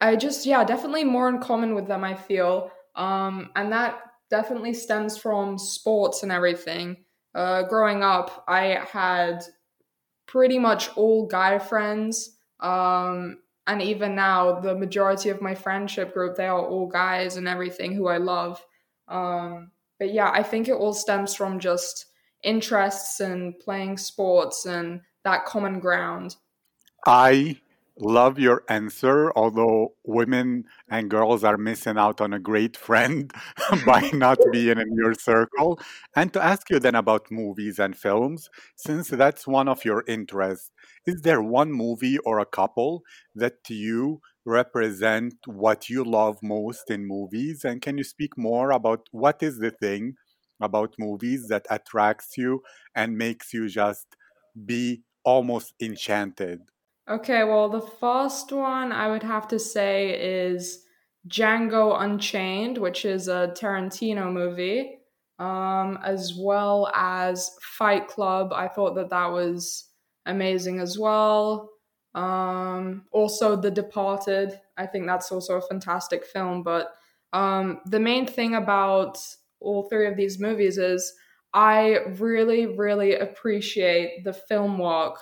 [0.00, 2.04] I just yeah, definitely more in common with them.
[2.04, 6.98] I feel, um, and that definitely stems from sports and everything.
[7.34, 9.42] Uh, growing up, I had
[10.26, 12.36] pretty much all guy friends.
[12.60, 17.46] Um, and even now the majority of my friendship group they are all guys and
[17.46, 18.60] everything who i love.
[19.06, 22.06] Um, but yeah i think it all stems from just
[22.42, 26.36] interests and playing sports and that common ground.
[27.06, 27.60] I
[28.00, 33.32] love your answer, although women and girls are missing out on a great friend
[33.86, 35.78] by not being in your circle.
[36.14, 40.70] And to ask you then about movies and films, since that's one of your interests,
[41.06, 43.02] is there one movie or a couple
[43.34, 47.64] that to you represent what you love most in movies?
[47.64, 50.14] And can you speak more about what is the thing
[50.60, 52.62] about movies that attracts you
[52.94, 54.16] and makes you just
[54.66, 56.60] be almost enchanted?
[57.08, 60.84] Okay, well, the first one I would have to say is
[61.26, 64.98] Django Unchained, which is a Tarantino movie,
[65.38, 68.52] um, as well as Fight Club.
[68.52, 69.88] I thought that that was
[70.26, 71.70] amazing as well.
[72.14, 74.60] Um, also, The Departed.
[74.76, 76.62] I think that's also a fantastic film.
[76.62, 76.92] But
[77.32, 79.16] um, the main thing about
[79.60, 81.10] all three of these movies is
[81.54, 85.18] I really, really appreciate the film work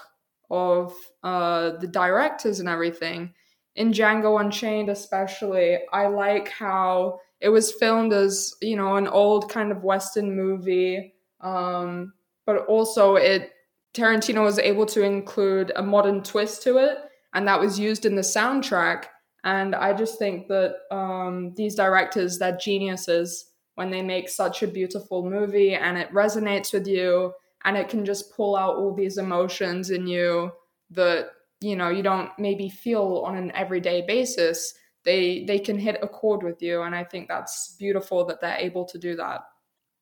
[0.51, 3.33] of uh, the directors and everything.
[3.75, 9.51] In Django Unchained, especially, I like how it was filmed as you know an old
[9.51, 12.15] kind of Western movie, um,
[12.47, 13.53] but also it
[13.95, 16.99] Tarantino was able to include a modern twist to it,
[17.35, 19.05] and that was used in the soundtrack.
[19.45, 24.67] And I just think that um, these directors, they're geniuses when they make such a
[24.67, 27.33] beautiful movie and it resonates with you
[27.67, 30.53] and it can just pull out all these emotions in you
[30.91, 34.73] that you know you don't maybe feel on an everyday basis.
[35.05, 38.57] They they can hit a chord with you and i think that's beautiful that they're
[38.59, 39.43] able to do that.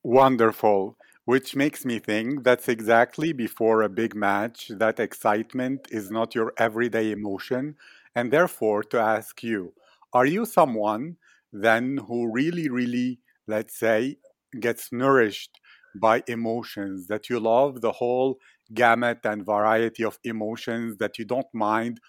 [0.02, 0.96] Wonderful.
[1.24, 6.52] Which makes me think that's exactly before a big match that excitement is not your
[6.58, 7.76] everyday emotion.
[8.14, 9.72] And therefore, to ask you,
[10.12, 11.16] are you someone
[11.50, 14.18] then who really, really, let's say,
[14.60, 15.58] gets nourished
[16.00, 18.38] by emotions, that you love the whole
[18.72, 22.00] gamut and variety of emotions, that you don't mind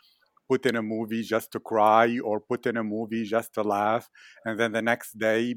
[0.49, 4.09] put in a movie just to cry or put in a movie just to laugh,
[4.45, 5.55] and then the next day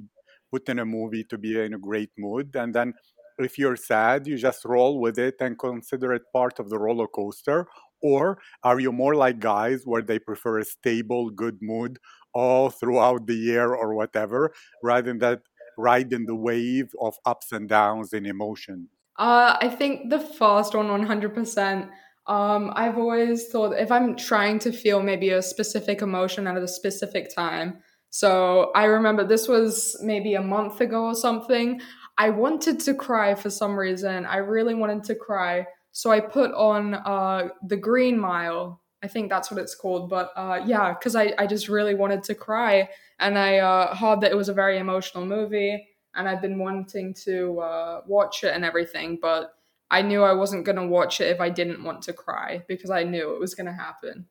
[0.51, 2.95] put in a movie to be in a great mood, and then
[3.39, 7.07] if you're sad, you just roll with it and consider it part of the roller
[7.07, 7.69] coaster?
[8.03, 11.99] Or are you more like guys where they prefer a stable, good mood
[12.35, 15.43] all throughout the year or whatever, rather than that
[15.79, 18.89] ride in the wave of ups and downs in emotion?
[19.17, 21.89] Uh, I think the first one, 100%.
[22.27, 26.69] Um, I've always thought if I'm trying to feel maybe a specific emotion at a
[26.69, 27.79] specific time,
[28.11, 31.81] so I remember this was maybe a month ago or something.
[32.17, 34.27] I wanted to cry for some reason.
[34.27, 35.67] I really wanted to cry.
[35.93, 38.81] So I put on uh, The Green Mile.
[39.03, 40.11] I think that's what it's called.
[40.11, 42.89] But uh, yeah, because I, I just really wanted to cry.
[43.19, 45.89] And I uh, heard that it was a very emotional movie.
[46.15, 49.19] And I've been wanting to uh, watch it and everything.
[49.21, 49.55] But
[49.91, 52.91] I knew I wasn't going to watch it if I didn't want to cry because
[52.91, 54.27] I knew it was going to happen.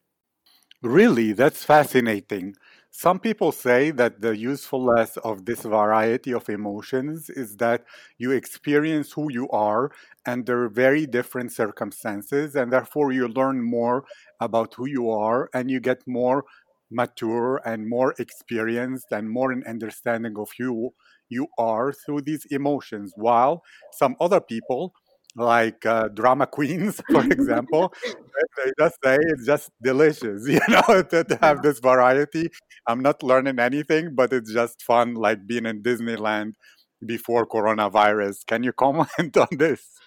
[0.84, 1.34] Really?
[1.34, 2.56] That's fascinating.
[2.92, 7.86] Some people say that the usefulness of this variety of emotions is that
[8.18, 9.92] you experience who you are
[10.28, 14.04] under very different circumstances, and therefore you learn more
[14.40, 16.44] about who you are and you get more
[16.92, 20.92] mature and more experienced and more in understanding of who
[21.30, 23.14] you are through these emotions.
[23.16, 24.94] While some other people
[25.38, 27.94] like uh, drama queens, for example.
[28.58, 32.50] they just say it's just delicious, you know, to, to have this variety.
[32.88, 36.54] I'm not learning anything, but it's just fun, like being in Disneyland
[37.06, 38.46] before coronavirus.
[38.46, 40.00] Can you comment on this?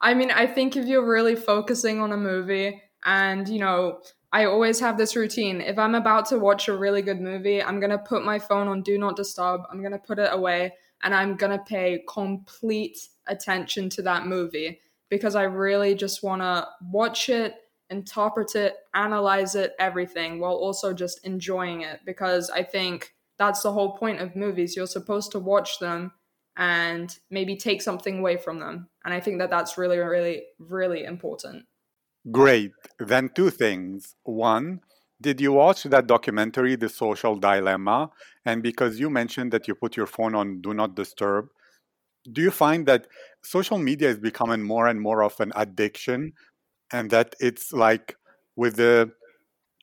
[0.00, 4.00] I mean, I think if you're really focusing on a movie and, you know,
[4.32, 5.60] I always have this routine.
[5.60, 8.66] If I'm about to watch a really good movie, I'm going to put my phone
[8.66, 9.60] on do not disturb.
[9.70, 14.26] I'm going to put it away and I'm going to pay complete attention to that
[14.26, 17.54] movie because I really just want to watch it,
[17.90, 23.72] interpret it, analyze it, everything, while also just enjoying it because I think that's the
[23.72, 24.74] whole point of movies.
[24.74, 26.12] You're supposed to watch them
[26.56, 28.88] and maybe take something away from them.
[29.04, 31.64] And I think that that's really, really, really important.
[32.30, 32.72] Great.
[32.98, 34.14] Then, two things.
[34.22, 34.80] One,
[35.20, 38.10] did you watch that documentary, The Social Dilemma?
[38.44, 41.48] And because you mentioned that you put your phone on Do Not Disturb,
[42.30, 43.06] do you find that
[43.42, 46.32] social media is becoming more and more of an addiction
[46.92, 48.16] and that it's like
[48.54, 49.10] with the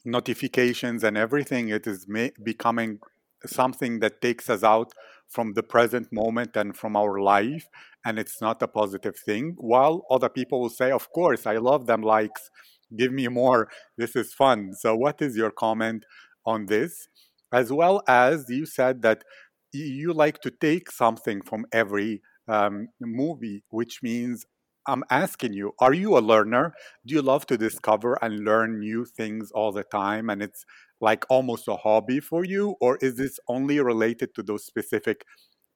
[0.06, 3.00] notifications and everything it is ma- becoming
[3.46, 4.94] something that takes us out
[5.30, 7.68] from the present moment and from our life
[8.06, 11.86] and it's not a positive thing while other people will say of course i love
[11.86, 12.50] them likes
[12.98, 16.06] give me more this is fun so what is your comment
[16.46, 17.08] on this
[17.52, 19.24] as well as you said that
[19.72, 24.46] you like to take something from every um, movie, which means
[24.88, 26.74] I'm asking you, are you a learner?
[27.06, 30.30] Do you love to discover and learn new things all the time?
[30.30, 30.66] And it's
[31.02, 32.76] like almost a hobby for you?
[32.82, 35.26] Or is this only related to those specific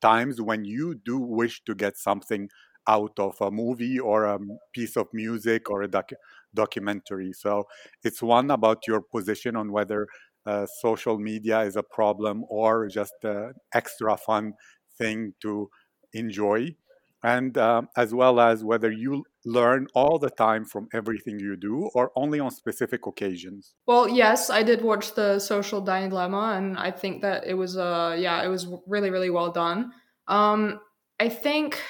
[0.02, 2.50] times when you do wish to get something
[2.88, 4.40] out of a movie or a
[4.74, 6.12] piece of music or a doc-
[6.54, 7.34] documentary?
[7.34, 7.66] So
[8.04, 10.08] it's one about your position on whether
[10.46, 14.54] uh, social media is a problem or just an extra fun
[14.98, 15.70] thing to
[16.14, 16.76] enjoy
[17.24, 21.90] and um, as well as whether you learn all the time from everything you do
[21.96, 23.74] or only on specific occasions.
[23.88, 28.16] Well yes i did watch the social dilemma and i think that it was uh
[28.18, 29.92] yeah it was really really well done.
[30.28, 30.80] Um
[31.20, 31.82] i think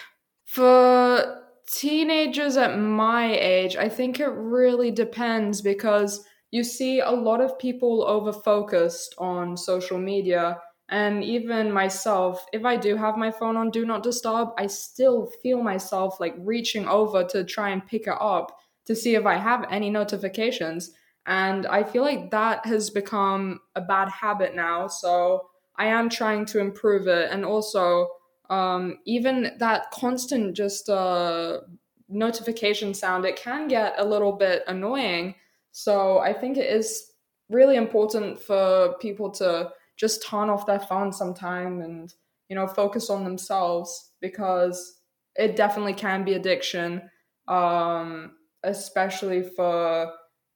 [0.46, 1.42] for
[1.72, 7.58] teenagers at my age i think it really depends because you see a lot of
[7.58, 10.58] people over focused on social media
[10.94, 15.26] and even myself if i do have my phone on do not disturb i still
[15.42, 19.36] feel myself like reaching over to try and pick it up to see if i
[19.36, 20.92] have any notifications.
[21.26, 24.88] And i feel like that has become a bad habit now.
[24.88, 27.32] So i am trying to improve it.
[27.32, 28.08] And also
[28.50, 31.62] um, even that constant just uh,
[32.10, 35.36] notification sound it can get a little bit annoying.
[35.72, 37.14] So i think it is
[37.50, 39.72] really important for people to
[40.04, 42.14] just turn off their phone sometime and
[42.50, 45.00] you know focus on themselves because
[45.36, 47.02] it definitely can be addiction
[47.48, 48.32] um
[48.64, 50.12] especially for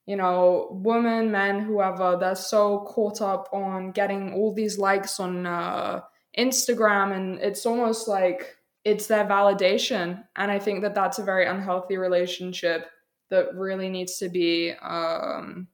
[0.06, 5.46] you know women men whoever they're so caught up on getting all these likes on
[5.46, 6.00] uh,
[6.38, 8.58] instagram and it's almost like
[8.88, 10.24] it's their validation.
[10.36, 12.86] And I think that that's a very unhealthy relationship
[13.30, 15.68] that really needs to be um,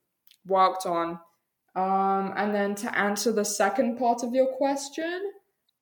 [0.46, 1.20] worked on.
[1.76, 5.32] Um, and then to answer the second part of your question,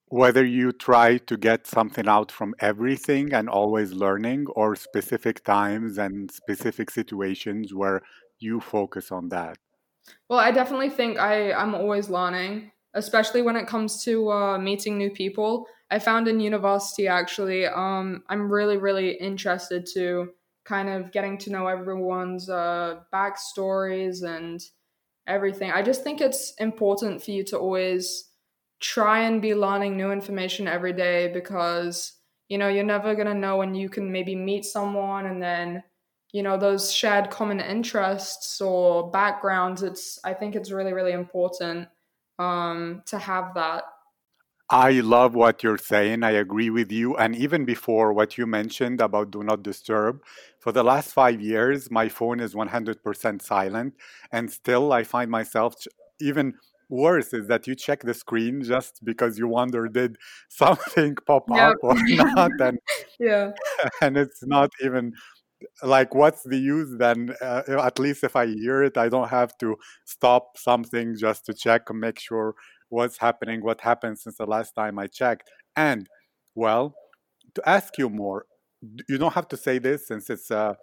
[0.07, 5.97] whether you try to get something out from everything and always learning, or specific times
[5.97, 8.01] and specific situations where
[8.39, 9.57] you focus on that.
[10.29, 14.97] Well, I definitely think I, I'm always learning, especially when it comes to uh, meeting
[14.97, 15.65] new people.
[15.89, 20.29] I found in university actually, um, I'm really, really interested to
[20.65, 24.61] kind of getting to know everyone's uh, backstories and
[25.27, 25.71] everything.
[25.71, 28.29] I just think it's important for you to always
[28.79, 32.13] try and be learning new information every day because
[32.49, 35.81] you know you're never going to know when you can maybe meet someone and then
[36.33, 41.87] you know those shared common interests or backgrounds it's i think it's really really important
[42.39, 43.83] um to have that
[44.69, 46.23] I love what you're saying.
[46.23, 47.15] I agree with you.
[47.15, 50.23] And even before what you mentioned about do not disturb,
[50.63, 53.93] for the last five years, my phone is 100% silent.
[54.31, 55.75] And still, I find myself
[56.21, 56.53] even
[56.89, 60.15] worse is that you check the screen just because you wonder did
[60.49, 61.71] something pop yep.
[61.71, 62.77] up or not and
[63.19, 63.51] yeah
[64.01, 65.11] and it's not even
[65.81, 69.57] like what's the use then uh, at least if i hear it i don't have
[69.57, 72.53] to stop something just to check and make sure
[72.93, 75.49] what's happening, what happened since the last time I checked.
[75.75, 76.07] And,
[76.53, 76.93] well,
[77.55, 78.45] to ask you more,
[79.07, 80.73] you don't have to say this since it's uh,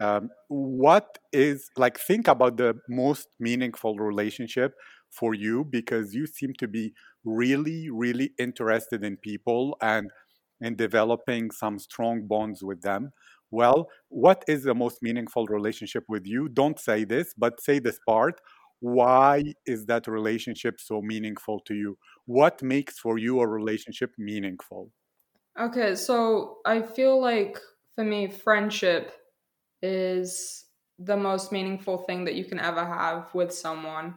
[0.00, 4.74] um, what is like think about the most meaningful relationship
[5.10, 6.92] for you because you seem to be
[7.24, 10.10] really really interested in people and
[10.60, 13.12] in developing some strong bonds with them.
[13.50, 16.48] Well what is the most meaningful relationship with you?
[16.48, 18.40] Don't say this but say this part.
[18.80, 21.96] Why is that relationship so meaningful to you?
[22.24, 24.90] What makes for you a relationship meaningful
[25.58, 27.58] okay so i feel like
[27.94, 29.12] for me friendship
[29.82, 30.64] is
[30.98, 34.14] the most meaningful thing that you can ever have with someone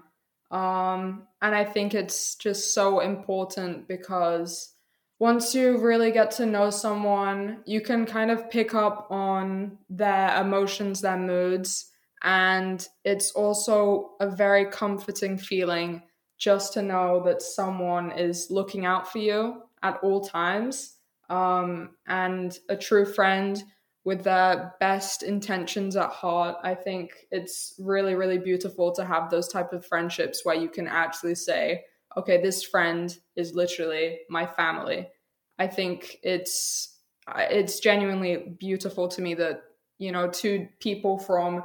[0.51, 4.71] um, and i think it's just so important because
[5.17, 10.39] once you really get to know someone you can kind of pick up on their
[10.41, 11.91] emotions their moods
[12.23, 16.01] and it's also a very comforting feeling
[16.37, 20.94] just to know that someone is looking out for you at all times.
[21.29, 23.63] Um, and a true friend
[24.05, 26.57] with their best intentions at heart.
[26.63, 30.87] I think it's really, really beautiful to have those type of friendships where you can
[30.87, 31.83] actually say,
[32.15, 35.07] okay, this friend is literally my family.
[35.57, 36.99] I think it's
[37.35, 39.63] it's genuinely beautiful to me that
[39.97, 41.63] you know two people from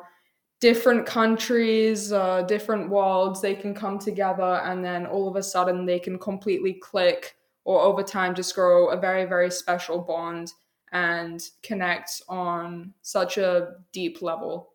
[0.61, 5.87] different countries, uh, different worlds, they can come together and then all of a sudden
[5.87, 7.35] they can completely click
[7.65, 10.53] or over time just grow a very, very special bond
[10.93, 14.71] and connect on such a deep level.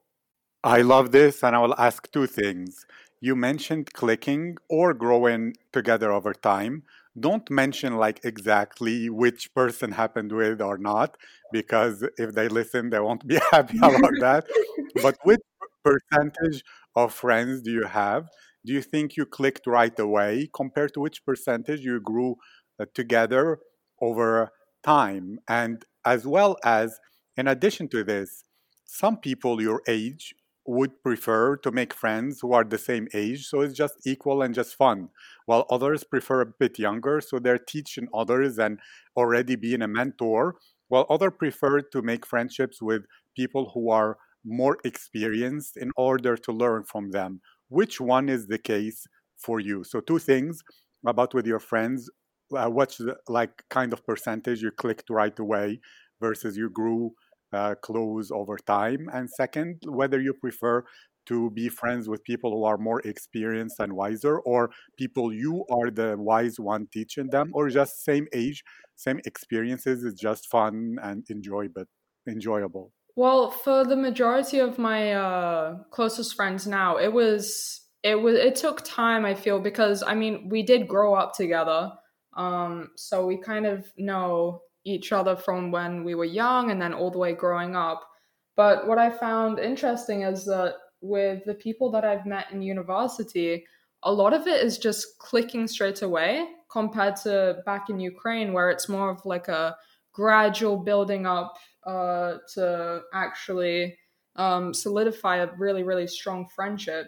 [0.64, 2.86] I love this, and I will ask two things.
[3.20, 6.84] You mentioned clicking or growing together over time.
[7.20, 11.18] Don't mention like exactly which person happened with or not,
[11.52, 14.46] because if they listen, they won't be happy about that.
[15.04, 15.42] But which
[15.84, 16.64] percentage
[16.96, 18.30] of friends do you have?
[18.66, 22.38] Do you think you clicked right away compared to which percentage you grew
[22.80, 23.60] Uh, together
[24.02, 24.52] over
[24.84, 25.40] time?
[25.48, 27.00] And as well as,
[27.38, 28.44] in addition to this,
[28.86, 30.36] some people your age
[30.68, 34.56] would prefer to make friends who are the same age, so it's just equal and
[34.56, 35.10] just fun,
[35.46, 38.80] while others prefer a bit younger, so they're teaching others and
[39.16, 40.56] already being a mentor,
[40.88, 43.04] while others prefer to make friendships with
[43.36, 47.42] people who are more experienced in order to learn from them.
[47.70, 49.08] Which one is the case
[49.38, 49.84] for you?
[49.84, 50.64] So, two things
[51.06, 52.10] about with your friends.
[52.56, 55.80] Uh, what's the, like kind of percentage you clicked right away
[56.22, 57.12] versus you grew
[57.54, 59.10] uh, close over time?
[59.14, 60.84] And second, whether you prefer
[61.28, 65.90] to be friends with people who are more experienced and wiser, or people you are
[65.90, 68.64] the wise one teaching them, or just same age,
[68.96, 70.04] same experiences.
[70.04, 71.88] It's just fun and enjoy, but
[72.28, 72.92] enjoyable.
[73.16, 78.56] Well, for the majority of my uh, closest friends now, it was it was it
[78.56, 79.26] took time.
[79.26, 81.92] I feel because I mean we did grow up together,
[82.36, 86.94] um, so we kind of know each other from when we were young and then
[86.94, 88.08] all the way growing up.
[88.56, 93.66] But what I found interesting is that with the people that I've met in university,
[94.04, 98.70] a lot of it is just clicking straight away compared to back in Ukraine, where
[98.70, 99.76] it's more of like a
[100.14, 103.98] gradual building up uh, to actually
[104.36, 107.08] um, solidify a really, really strong friendship.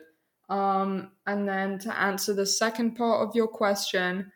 [0.49, 4.31] Um, and then to answer the second part of your question,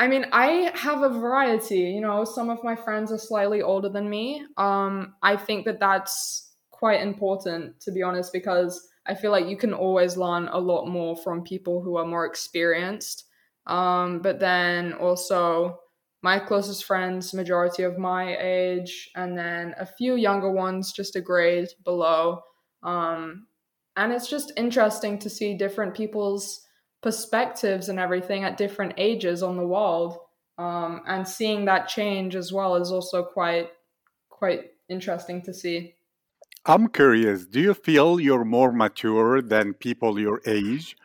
[0.00, 1.80] I mean, I have a variety.
[1.80, 4.42] You know, some of my friends are slightly older than me.
[4.56, 9.58] Um, I think that that's quite important, to be honest, because I feel like you
[9.58, 13.26] can always learn a lot more from people who are more experienced.
[13.66, 15.78] Um, but then also,
[16.22, 21.20] my closest friends, majority of my age, and then a few younger ones, just a
[21.20, 22.40] grade below.
[22.82, 23.48] Um,
[23.96, 26.66] and it's just interesting to see different people's
[27.02, 30.18] perspectives and everything at different ages on the world.
[30.58, 33.70] Um, and seeing that change as well is also quite
[34.28, 35.94] quite interesting to see.
[36.66, 40.96] I'm curious, do you feel you're more mature than people your age?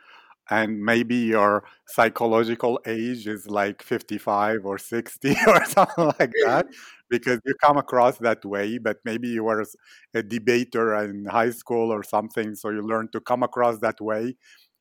[0.50, 6.66] and maybe your psychological age is like 55 or 60 or something like that
[7.08, 9.64] because you come across that way but maybe you were
[10.14, 14.36] a debater in high school or something so you learn to come across that way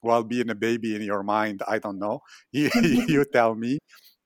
[0.06, 2.20] while being a baby in your mind i don't know.
[2.54, 3.80] You, tell me.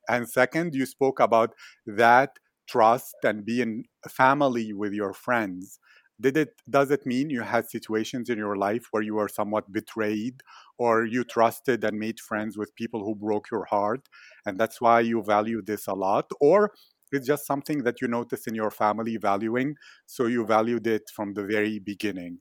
[0.10, 1.52] And second you spoke about
[1.86, 2.32] that
[2.68, 5.80] trust and being family with your friends.
[6.22, 9.72] Did it does it mean you had situations in your life where you were somewhat
[9.72, 10.42] betrayed
[10.78, 14.04] or you trusted and made friends with people who broke your heart
[14.46, 16.26] and that's why you value this a lot?
[16.42, 16.72] Or
[17.12, 19.76] it's just something that you notice in your family valuing
[20.06, 22.40] so you valued it from the very beginning?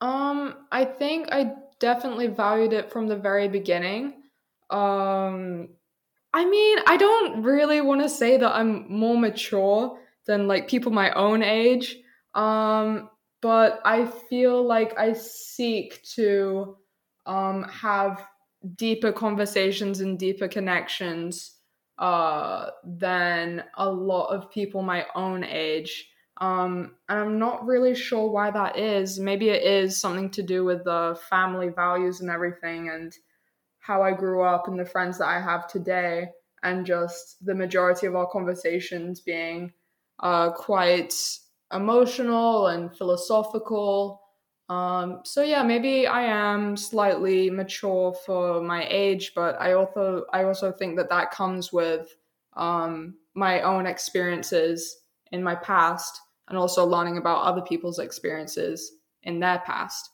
[0.00, 4.14] Um i think i definitely valued it from the very beginning
[4.70, 5.68] um
[6.32, 10.90] i mean i don't really want to say that i'm more mature than like people
[10.90, 11.96] my own age
[12.36, 13.08] um,
[13.40, 16.76] but I feel like I seek to
[17.24, 18.24] um, have
[18.76, 21.54] deeper conversations and deeper connections
[21.98, 26.10] uh, than a lot of people my own age.
[26.38, 29.18] Um, and I'm not really sure why that is.
[29.18, 33.16] Maybe it is something to do with the family values and everything, and
[33.78, 36.28] how I grew up and the friends that I have today,
[36.62, 39.72] and just the majority of our conversations being
[40.20, 41.14] uh, quite
[41.72, 44.22] emotional and philosophical.
[44.68, 50.44] Um, so yeah, maybe I am slightly mature for my age, but I also I
[50.44, 52.16] also think that that comes with
[52.54, 54.98] um, my own experiences
[55.30, 58.92] in my past, and also learning about other people's experiences
[59.22, 60.10] in their past.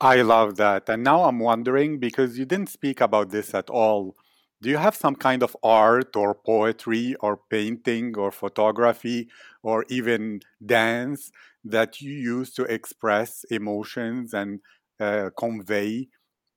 [0.00, 4.16] I love that, and now I'm wondering because you didn't speak about this at all
[4.62, 9.28] do you have some kind of art or poetry or painting or photography
[9.62, 11.30] or even dance
[11.64, 14.60] that you use to express emotions and
[14.98, 16.08] uh, convey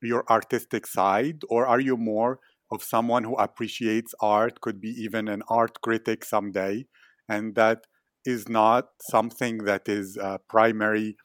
[0.02, 2.40] your artistic side or are you more
[2.72, 6.86] of someone who appreciates art could be even an art critic someday
[7.30, 7.86] and that
[8.26, 11.16] is not something that is a primary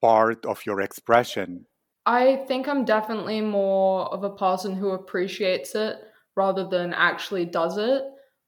[0.00, 1.66] part of your expression
[2.06, 5.96] i think i'm definitely more of a person who appreciates it
[6.38, 8.02] rather than actually does it.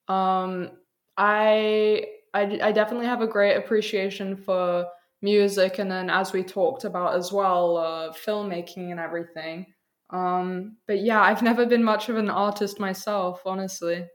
[0.09, 0.71] Um,
[1.17, 4.87] I, I I definitely have a great appreciation for
[5.21, 9.67] music, and then as we talked about as well, uh, filmmaking and everything.
[10.11, 14.07] Um, but yeah, I've never been much of an artist myself, honestly.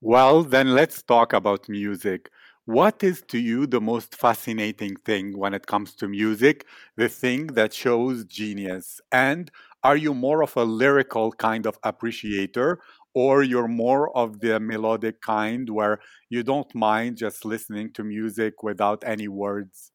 [0.00, 2.30] Well, then let's talk about music.
[2.68, 6.66] What is to you the most fascinating thing when it comes to music,
[6.96, 9.00] the thing that shows genius?
[9.10, 9.50] And
[9.82, 12.80] are you more of a lyrical kind of appreciator
[13.14, 15.98] or you're more of the melodic kind where
[16.28, 19.90] you don't mind just listening to music without any words?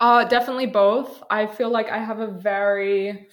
[0.00, 1.22] Uh, definitely both.
[1.30, 3.28] I feel like I have a very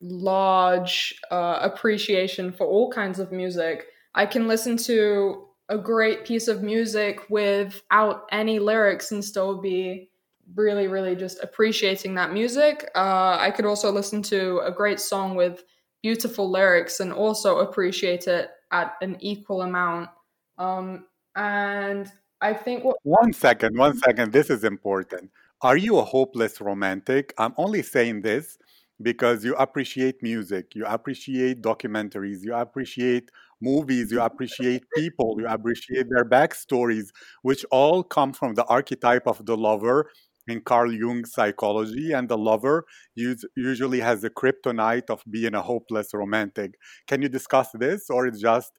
[0.00, 3.88] large uh, appreciation for all kinds of music.
[4.14, 10.10] I can listen to a great piece of music without any lyrics and still be
[10.54, 12.90] really, really just appreciating that music.
[12.94, 15.64] Uh, I could also listen to a great song with
[16.02, 20.10] beautiful lyrics and also appreciate it at an equal amount.
[20.58, 21.06] Um,
[21.36, 22.12] and
[22.42, 22.98] I think what.
[23.04, 24.30] One second, one second.
[24.32, 25.30] This is important.
[25.62, 27.32] Are you a hopeless romantic?
[27.38, 28.58] I'm only saying this
[29.00, 33.30] because you appreciate music, you appreciate documentaries, you appreciate
[33.62, 37.08] movies, you appreciate people, you appreciate their backstories,
[37.42, 40.10] which all come from the archetype of the lover
[40.48, 42.84] in Carl Jung's psychology, and the lover
[43.14, 46.74] usually has the kryptonite of being a hopeless romantic.
[47.06, 48.72] Can you discuss this, or it's just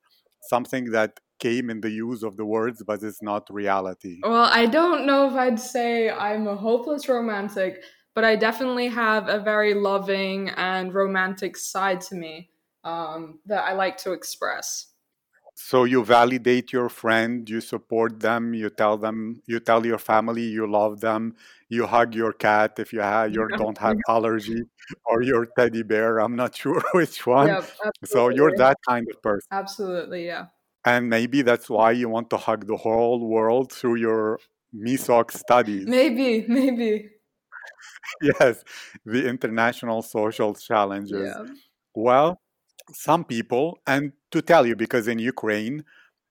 [0.49, 4.19] something that came in the use of the words, but it's not reality?
[4.23, 7.81] Well, I don't know if I'd say I'm a hopeless romantic,
[8.13, 12.49] but I definitely have a very loving and romantic side to me
[12.83, 14.87] um, that I like to express.
[15.55, 20.41] So you validate your friend, you support them, you tell them, you tell your family
[20.41, 21.35] you love them,
[21.69, 24.63] you hug your cat if you have, you don't have allergy,
[25.05, 26.19] or your teddy bear.
[26.19, 27.47] I'm not sure which one.
[27.47, 27.65] Yep,
[28.05, 29.47] so you're that kind of person.
[29.51, 30.47] Absolutely, yeah.
[30.85, 34.39] And maybe that's why you want to hug the whole world through your
[34.75, 35.85] MISOC studies.
[35.87, 37.09] Maybe, maybe.
[38.21, 38.63] yes,
[39.05, 41.33] the international social challenges.
[41.35, 41.45] Yeah.
[41.95, 42.41] Well,
[42.91, 45.83] some people, and to tell you, because in Ukraine,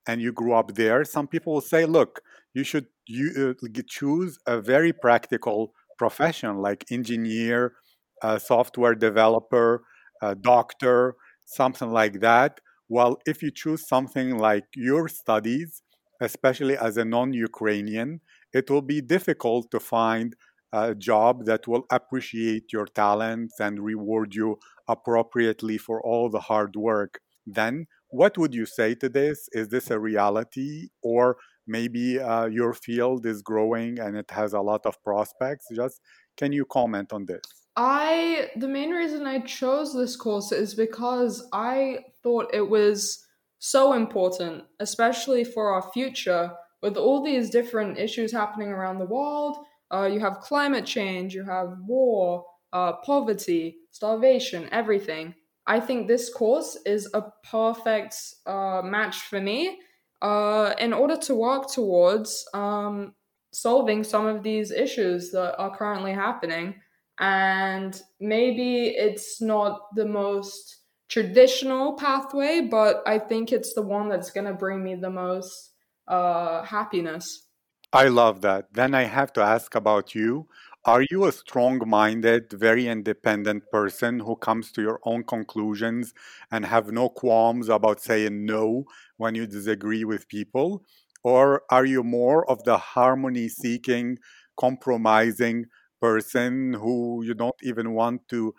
[0.07, 2.21] and you grew up there, some people will say, look,
[2.55, 7.75] you should you, uh, choose a very practical profession like engineer,
[8.23, 9.83] a software developer,
[10.23, 11.15] a doctor,
[11.47, 12.61] something like that.
[12.89, 15.83] Well, if you choose something like your studies,
[16.21, 18.21] especially as a non Ukrainian,
[18.53, 20.35] it will be difficult to find
[20.73, 24.59] a job that will appreciate your talents and reward you
[24.89, 27.21] appropriately for all the hard work.
[27.47, 29.49] Then, what would you say to this?
[29.53, 34.61] Is this a reality, or maybe uh, your field is growing and it has a
[34.61, 35.67] lot of prospects?
[35.75, 36.01] Just
[36.37, 37.43] can you comment on this?
[37.77, 43.25] I the main reason I chose this course is because I thought it was
[43.59, 46.53] so important, especially for our future,
[46.83, 49.57] with all these different issues happening around the world.
[49.93, 55.35] Uh, you have climate change, you have war, uh, poverty, starvation, everything.
[55.67, 58.17] I think this course is a perfect
[58.47, 59.79] uh, match for me
[60.23, 63.15] uh, in order to work towards um,
[63.53, 66.75] solving some of these issues that are currently happening.
[67.21, 70.79] And maybe it's not the most
[71.09, 75.73] traditional pathway, but I think it's the one that's going to bring me the most
[76.09, 77.49] uh, happiness.
[77.93, 78.73] I love that.
[78.73, 80.49] Then I have to ask about you.
[80.85, 86.13] Are you a strong minded, very independent person who comes to your own conclusions
[86.51, 88.85] and have no qualms about saying no
[89.17, 90.85] when you disagree with people?
[91.23, 94.19] Or are you more of the harmony seeking,
[94.59, 95.67] compromising
[96.01, 98.55] person who you don't even want to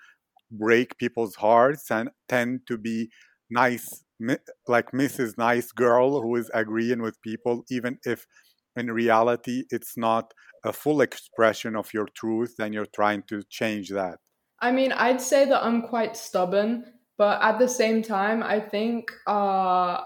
[0.52, 3.10] break people's hearts and tend to be
[3.50, 4.04] nice,
[4.68, 5.38] like Mrs.
[5.38, 8.26] Nice Girl who is agreeing with people, even if
[8.76, 13.90] in reality it's not a full expression of your truth and you're trying to change
[13.90, 14.20] that?
[14.60, 16.86] I mean, I'd say that I'm quite stubborn,
[17.18, 20.02] but at the same time, I think uh,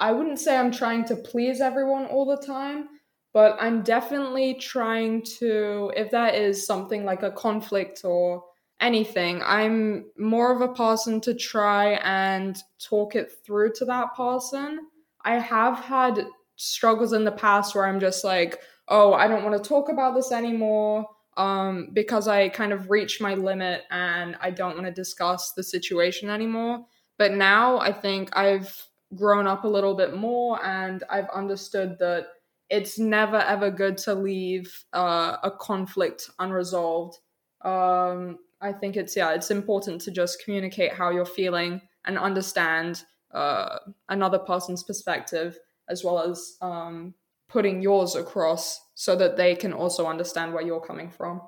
[0.00, 2.88] I wouldn't say I'm trying to please everyone all the time,
[3.34, 8.44] but I'm definitely trying to, if that is something like a conflict or
[8.80, 14.80] anything, I'm more of a person to try and talk it through to that person.
[15.24, 16.24] I have had
[16.58, 20.14] struggles in the past where I'm just like, oh, I don't want to talk about
[20.14, 21.06] this anymore
[21.36, 25.62] um, because I kind of reached my limit and I don't want to discuss the
[25.62, 26.84] situation anymore.
[27.16, 28.84] But now I think I've
[29.14, 32.26] grown up a little bit more and I've understood that
[32.68, 37.18] it's never ever good to leave uh, a conflict unresolved.
[37.62, 43.04] Um, I think it's yeah, it's important to just communicate how you're feeling and understand
[43.32, 43.78] uh,
[44.08, 47.14] another person's perspective as well as um,
[47.48, 51.40] putting yours across so that they can also understand where you're coming from.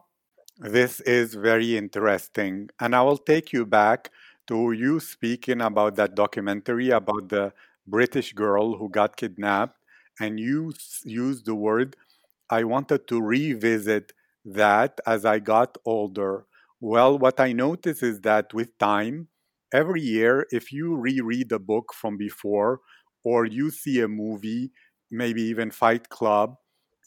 [0.58, 2.68] This is very interesting.
[2.78, 4.10] And I will take you back
[4.48, 7.52] to you speaking about that documentary about the
[7.86, 9.76] British girl who got kidnapped.
[10.18, 10.74] And you
[11.04, 11.96] used the word,
[12.50, 14.12] I wanted to revisit
[14.44, 16.44] that as I got older.
[16.80, 19.28] Well, what I notice is that with time,
[19.72, 22.80] every year, if you reread a book from before,
[23.24, 24.70] or you see a movie,
[25.10, 26.56] maybe even Fight Club,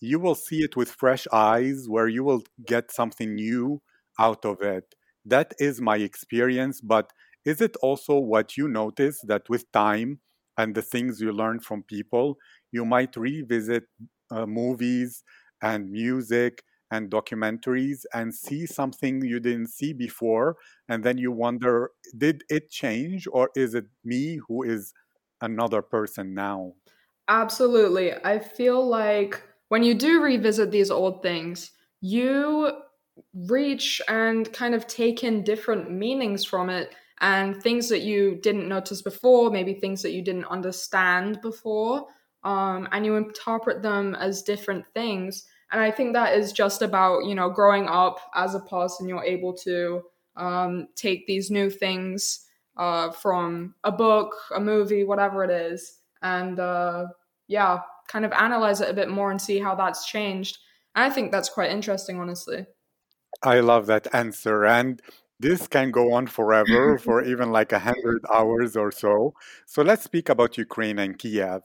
[0.02, 3.82] you will see it with fresh eyes where you will get something new
[4.20, 4.96] out of it.
[5.26, 7.12] That is my experience, but
[7.46, 10.20] is it also what you notice that with time
[10.58, 12.38] and the things you learn from people,
[12.72, 13.86] you might revisit
[14.32, 15.24] uh, movies
[15.62, 20.58] and music and documentaries and see something you didn't see before?
[20.90, 24.94] And then you wonder, did it change or is it me who is
[25.44, 26.74] another person now.
[27.28, 28.14] Absolutely.
[28.14, 31.72] I feel like when you do revisit these old things,
[32.02, 32.72] you
[33.34, 38.68] reach and kind of take in different meanings from it and things that you didn't
[38.68, 42.08] notice before, maybe things that you didn't understand before,
[42.44, 45.46] um, and you interpret them as different things.
[45.72, 49.24] And I think that is just about, you know, growing up as a person, you're
[49.24, 50.02] able to
[50.36, 52.43] um, take these new things
[52.78, 57.06] uh, from a book, a movie, whatever it is, and uh,
[57.48, 60.58] yeah, kind of analyze it a bit more and see how that's changed.
[60.96, 62.66] And I think that's quite interesting, honestly.
[63.42, 64.66] I love that answer.
[64.66, 65.02] And
[65.40, 69.34] this can go on forever, for even like a hundred hours or so.
[69.66, 71.64] So let's speak about Ukraine and Kiev.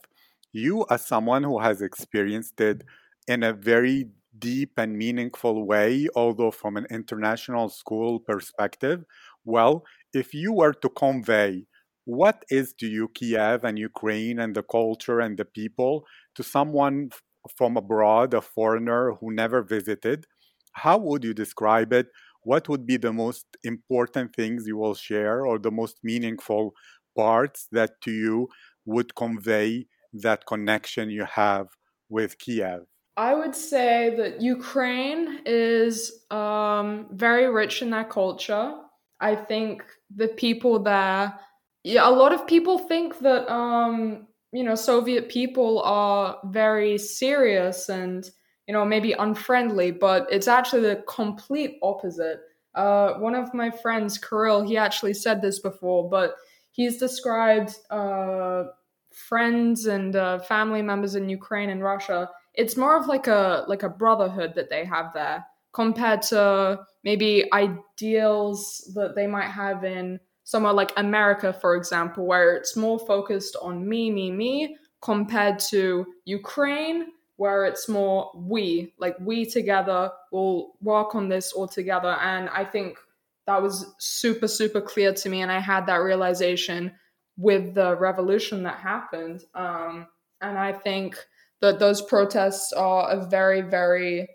[0.51, 2.83] You, as someone who has experienced it
[3.27, 9.05] in a very deep and meaningful way, although from an international school perspective,
[9.45, 11.65] well, if you were to convey
[12.05, 16.05] what is to you Kiev and Ukraine and the culture and the people
[16.35, 17.11] to someone
[17.55, 20.25] from abroad, a foreigner who never visited?
[20.73, 22.07] How would you describe it?
[22.43, 26.73] What would be the most important things you will share or the most meaningful
[27.15, 28.49] parts that to you
[28.85, 31.67] would convey that connection you have
[32.09, 32.81] with Kiev?
[33.17, 38.73] I would say that Ukraine is um, very rich in that culture.
[39.19, 39.83] I think
[40.15, 41.39] the people there,
[41.83, 47.89] yeah, a lot of people think that um, you know Soviet people are very serious
[47.89, 48.29] and
[48.67, 52.39] you know maybe unfriendly, but it's actually the complete opposite.
[52.75, 56.35] Uh, one of my friends, Kirill, he actually said this before, but
[56.71, 58.65] he's described uh,
[59.11, 62.29] friends and uh, family members in Ukraine and Russia.
[62.53, 67.45] It's more of like a like a brotherhood that they have there compared to maybe
[67.53, 73.55] ideals that they might have in somewhere like America, for example, where it's more focused
[73.61, 77.07] on me, me, me, compared to Ukraine,
[77.37, 82.17] where it's more we, like we together will work on this all together.
[82.21, 82.97] And I think
[83.45, 85.41] that was super, super clear to me.
[85.41, 86.91] And I had that realization
[87.37, 89.43] with the revolution that happened.
[89.55, 90.07] Um,
[90.41, 91.15] and I think
[91.61, 94.27] that those protests are a very, very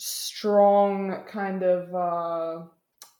[0.00, 2.64] strong kind of uh,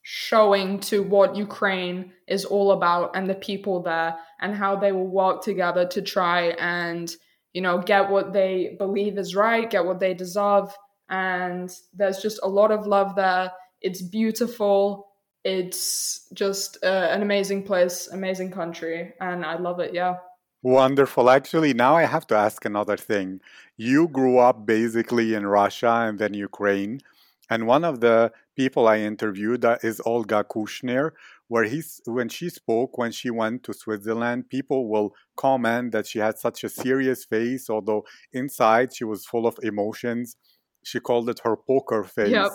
[0.01, 5.07] showing to what Ukraine is all about and the people there and how they will
[5.07, 7.15] work together to try and
[7.53, 10.75] you know get what they believe is right, get what they deserve,
[11.11, 13.53] and there's just a lot of love there.
[13.83, 15.09] It's beautiful.
[15.45, 19.93] It's just uh, an amazing place, amazing country, and I love it.
[19.93, 20.17] Yeah.
[20.63, 21.31] Wonderful.
[21.31, 23.41] Actually, now I have to ask another thing.
[23.89, 27.01] You grew up basically in Russia and then Ukraine.
[27.49, 31.13] And one of the people I interviewed uh, is Olga Kushnir,
[31.49, 36.19] where he's when she spoke when she went to Switzerland, people will comment that she
[36.19, 38.05] had such a serious face, although
[38.35, 40.37] inside she was full of emotions.
[40.85, 42.33] She called it her poker face.
[42.33, 42.51] Yep.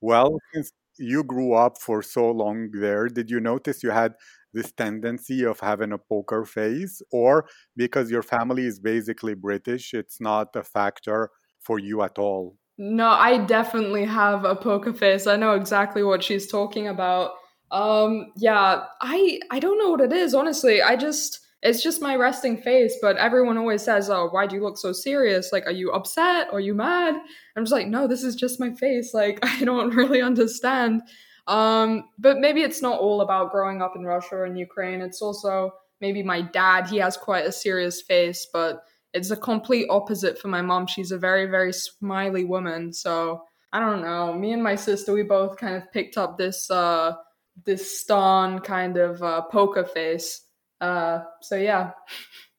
[0.00, 4.14] Well, since you grew up for so long there, did you notice you had
[4.52, 7.46] this tendency of having a poker face, or
[7.76, 11.30] because your family is basically British, it's not a factor
[11.60, 12.56] for you at all?
[12.78, 15.26] No, I definitely have a poker face.
[15.26, 17.32] I know exactly what she's talking about.
[17.70, 20.82] Um, yeah, I I don't know what it is, honestly.
[20.82, 24.62] I just it's just my resting face, but everyone always says, "Oh, why do you
[24.62, 25.52] look so serious?
[25.52, 26.48] Like, are you upset?
[26.52, 27.14] Are you mad?"
[27.54, 29.12] I'm just like, "No, this is just my face.
[29.12, 31.02] Like, I don't really understand."
[31.50, 35.00] Um, but maybe it's not all about growing up in Russia and Ukraine.
[35.00, 36.86] It's also maybe my dad.
[36.86, 40.86] He has quite a serious face, but it's a complete opposite for my mom.
[40.86, 42.92] She's a very, very smiley woman.
[42.92, 43.42] So
[43.72, 44.32] I don't know.
[44.32, 47.16] Me and my sister, we both kind of picked up this uh,
[47.64, 50.46] this stern kind of uh, poker face.
[50.80, 51.90] Uh, so yeah.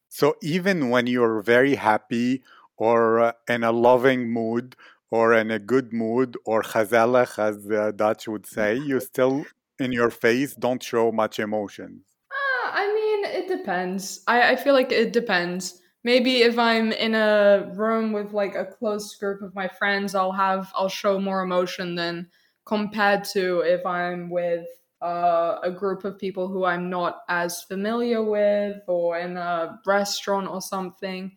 [0.10, 2.44] So even when you're very happy
[2.76, 4.76] or uh, in a loving mood,
[5.12, 9.46] or in a good mood or gezellig as the Dutch would say, you still
[9.78, 12.02] in your face don't show much emotion.
[12.32, 14.24] Uh, I mean, it depends.
[14.28, 15.82] I, I feel like it depends.
[16.04, 20.32] Maybe if I'm in a room with like a close group of my friends, I'll
[20.32, 22.28] have I'll show more emotion than
[22.66, 24.66] compared to if I'm with
[25.02, 30.48] uh, a group of people who I'm not as familiar with or in a restaurant
[30.48, 31.36] or something.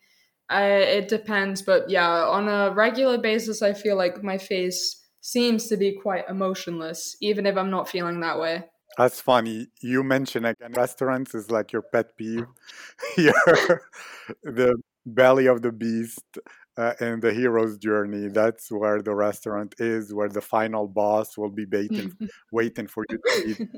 [0.49, 5.69] I, it depends, but yeah, on a regular basis, I feel like my face seems
[5.69, 8.65] to be quite emotionless, even if I'm not feeling that way.
[8.99, 9.69] That's funny.
[9.81, 12.47] You mentioned again, restaurants is like your pet peeve.
[13.17, 13.83] Here,
[14.43, 14.77] the
[15.07, 16.39] belly of the beast
[16.77, 18.29] uh, and the hero's journey.
[18.29, 22.13] That's where the restaurant is, where the final boss will be waiting,
[22.53, 23.69] waiting for you to eat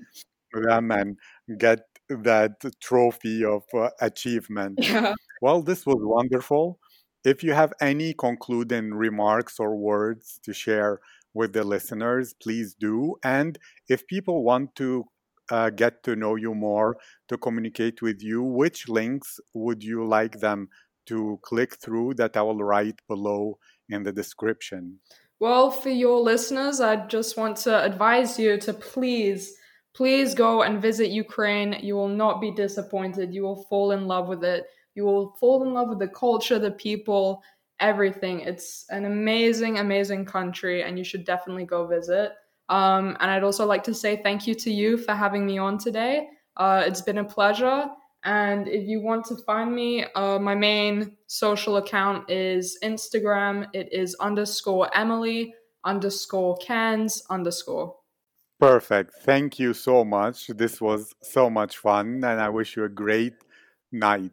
[0.53, 1.19] them and
[1.59, 4.79] get that trophy of uh, achievement.
[4.83, 5.14] Yeah.
[5.43, 6.78] Well, this was wonderful.
[7.24, 11.01] If you have any concluding remarks or words to share
[11.34, 13.16] with the listeners, please do.
[13.24, 13.59] And
[13.89, 15.05] if people want to
[15.51, 16.97] uh, get to know you more,
[17.28, 20.68] to communicate with you, which links would you like them
[21.07, 23.59] to click through that I will write below
[23.89, 24.99] in the description?
[25.39, 29.57] Well, for your listeners, I just want to advise you to please
[29.97, 31.78] Please go and visit Ukraine.
[31.80, 33.32] You will not be disappointed.
[33.32, 34.66] You will fall in love with it.
[34.97, 37.42] You will fall in love with the culture, the people,
[37.78, 38.40] everything.
[38.40, 42.32] It's an amazing, amazing country, and you should definitely go visit.
[42.68, 45.78] Um, and I'd also like to say thank you to you for having me on
[45.78, 46.26] today.
[46.57, 47.86] Uh, it's been a pleasure.
[48.24, 53.68] And if you want to find me, uh, my main social account is Instagram.
[53.72, 55.55] It is underscore Emily
[55.86, 57.94] underscore cans underscore.
[58.59, 59.14] Perfect.
[59.22, 60.49] Thank you so much.
[60.49, 63.34] This was so much fun, and I wish you a great
[63.92, 64.32] night.